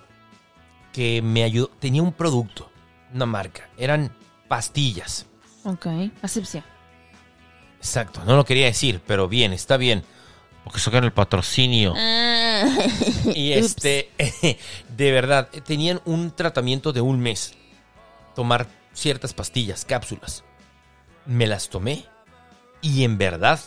[0.93, 1.73] que me ayudó.
[1.81, 2.71] Tenía un producto,
[3.15, 3.69] una marca.
[3.77, 4.13] Eran
[4.49, 5.27] pastillas.
[5.65, 5.87] Ok.
[6.23, 6.65] Asepsia.
[7.79, 10.05] Exacto, no lo quería decir, pero bien, está bien.
[10.65, 11.95] Porque sacan el patrocinio.
[11.97, 12.65] Ah.
[13.35, 14.11] Y este,
[14.97, 17.55] de verdad, tenían un tratamiento de un mes.
[18.35, 20.45] Tomar ciertas pastillas, cápsulas.
[21.25, 22.05] Me las tomé
[22.81, 23.61] y en verdad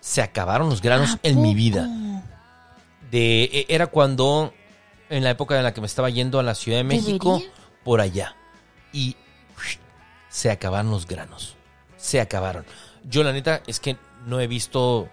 [0.00, 1.88] se acabaron los granos ¿A en mi vida.
[3.10, 4.52] De, e- era cuando,
[5.10, 7.54] en la época en la que me estaba yendo a la Ciudad de México, ¿Debería?
[7.84, 8.36] por allá.
[8.92, 9.16] Y
[10.28, 11.56] se acabaron los granos.
[11.96, 12.64] Se acabaron.
[13.04, 15.08] Yo la neta es que no he visto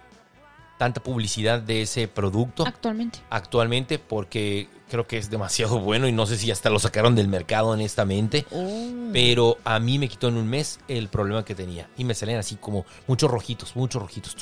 [0.78, 3.20] tanta publicidad de ese producto Actualmente.
[3.30, 7.28] actualmente porque creo que es demasiado bueno y no sé si hasta lo sacaron del
[7.28, 8.44] mercado honestamente.
[8.50, 9.10] Oh.
[9.12, 11.88] Pero a mí me quitó en un mes el problema que tenía.
[11.96, 14.36] Y me salían así como muchos rojitos, muchos rojitos.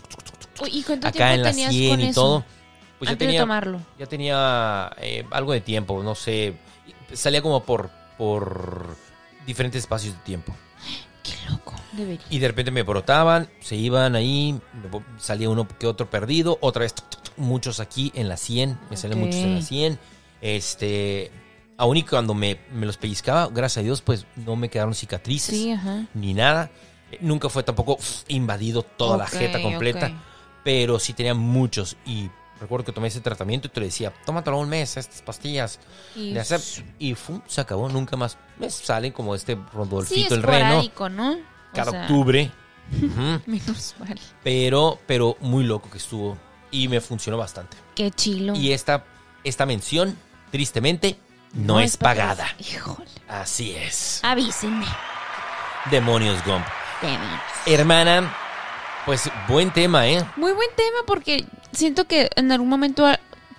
[0.70, 2.20] ¿Y cuánto Acá tiempo en la tenías 100 con y eso?
[2.20, 2.45] todo.
[2.99, 3.80] Pues ya de tenía, tomarlo.
[3.99, 6.55] ya tenía eh, algo de tiempo, no sé.
[7.12, 8.97] Salía como por, por
[9.47, 10.55] diferentes espacios de tiempo.
[11.22, 11.74] Qué loco.
[11.93, 12.24] Debería.
[12.30, 14.59] Y de repente me brotaban, se iban ahí,
[15.18, 16.95] salía uno que otro perdido, otra vez
[17.36, 19.26] muchos aquí en la 100, me salían Ok.
[19.26, 19.99] muchos en la 100.
[20.40, 21.30] Este,
[21.76, 25.55] aún y cuando me, me los pellizcaba, gracias a Dios, pues no me quedaron cicatrices
[25.55, 25.74] Sí,
[26.14, 26.70] ni nada.
[27.20, 30.11] Nunca fue tampoco invadido toda la jeta completa,
[30.64, 31.97] pero sí tenía muchos.
[32.07, 32.30] Y
[32.63, 35.79] recuerdo que tomé ese tratamiento y te lo decía, tómatelo un mes, estas pastillas.
[36.15, 36.61] Y de hacer,
[36.99, 38.39] y fum, se acabó, nunca más.
[38.59, 40.83] Me salen como este sí, Rodolfito el reno
[41.75, 42.51] cada sea, octubre.
[43.47, 44.19] Menos mal.
[44.43, 46.39] Pero, pero muy loco que estuvo.
[46.71, 47.77] Y me funcionó bastante.
[47.95, 48.55] Qué chilo.
[48.55, 49.05] Y esta,
[49.45, 50.17] esta mención,
[50.51, 51.19] tristemente,
[51.53, 52.47] no, es pagada.
[52.59, 53.11] Híjole.
[53.29, 54.21] Así es.
[54.23, 54.87] Avísenme.
[55.91, 56.65] Demonios, Gump.
[57.03, 57.41] Demonios.
[57.67, 58.35] Hermana,
[59.05, 60.25] pues buen tema, ¿eh?
[60.37, 63.07] Muy buen tema porque siento que en algún momento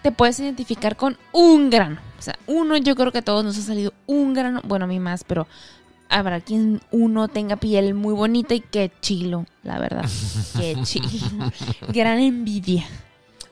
[0.02, 2.00] te puedes identificar con un grano.
[2.20, 4.62] O sea, uno, yo creo que a todos nos ha salido un grano.
[4.64, 5.48] Bueno, a mí más, pero
[6.10, 10.06] habrá quien uno tenga piel muy bonita y qué chilo, la verdad.
[10.58, 11.08] Qué chilo.
[11.90, 12.86] Gran envidia.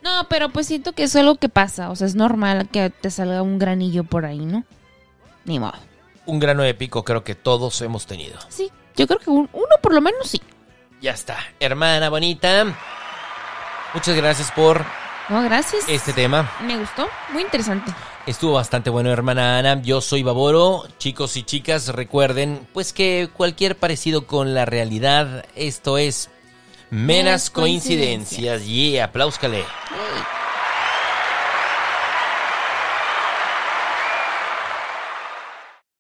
[0.03, 1.89] No, pero pues siento que es algo que pasa.
[1.91, 4.64] O sea, es normal que te salga un granillo por ahí, ¿no?
[5.45, 5.74] Ni modo.
[6.26, 8.38] Un grano épico creo que todos hemos tenido.
[8.49, 10.41] Sí, yo creo que un- uno por lo menos sí.
[11.01, 11.38] Ya está.
[11.59, 12.76] Hermana bonita,
[13.93, 14.83] muchas gracias por
[15.29, 15.83] No, gracias.
[15.87, 16.49] este tema.
[16.61, 17.07] Me gustó.
[17.33, 17.91] Muy interesante.
[18.25, 19.81] Estuvo bastante bueno, hermana Ana.
[19.81, 20.83] Yo soy Baboro.
[20.99, 26.29] Chicos y chicas, recuerden, pues que cualquier parecido con la realidad, esto es
[26.91, 28.39] Meras coincidencias.
[28.39, 28.61] coincidencias.
[28.67, 29.59] Y yeah, apláuscale.
[29.59, 30.23] Hey.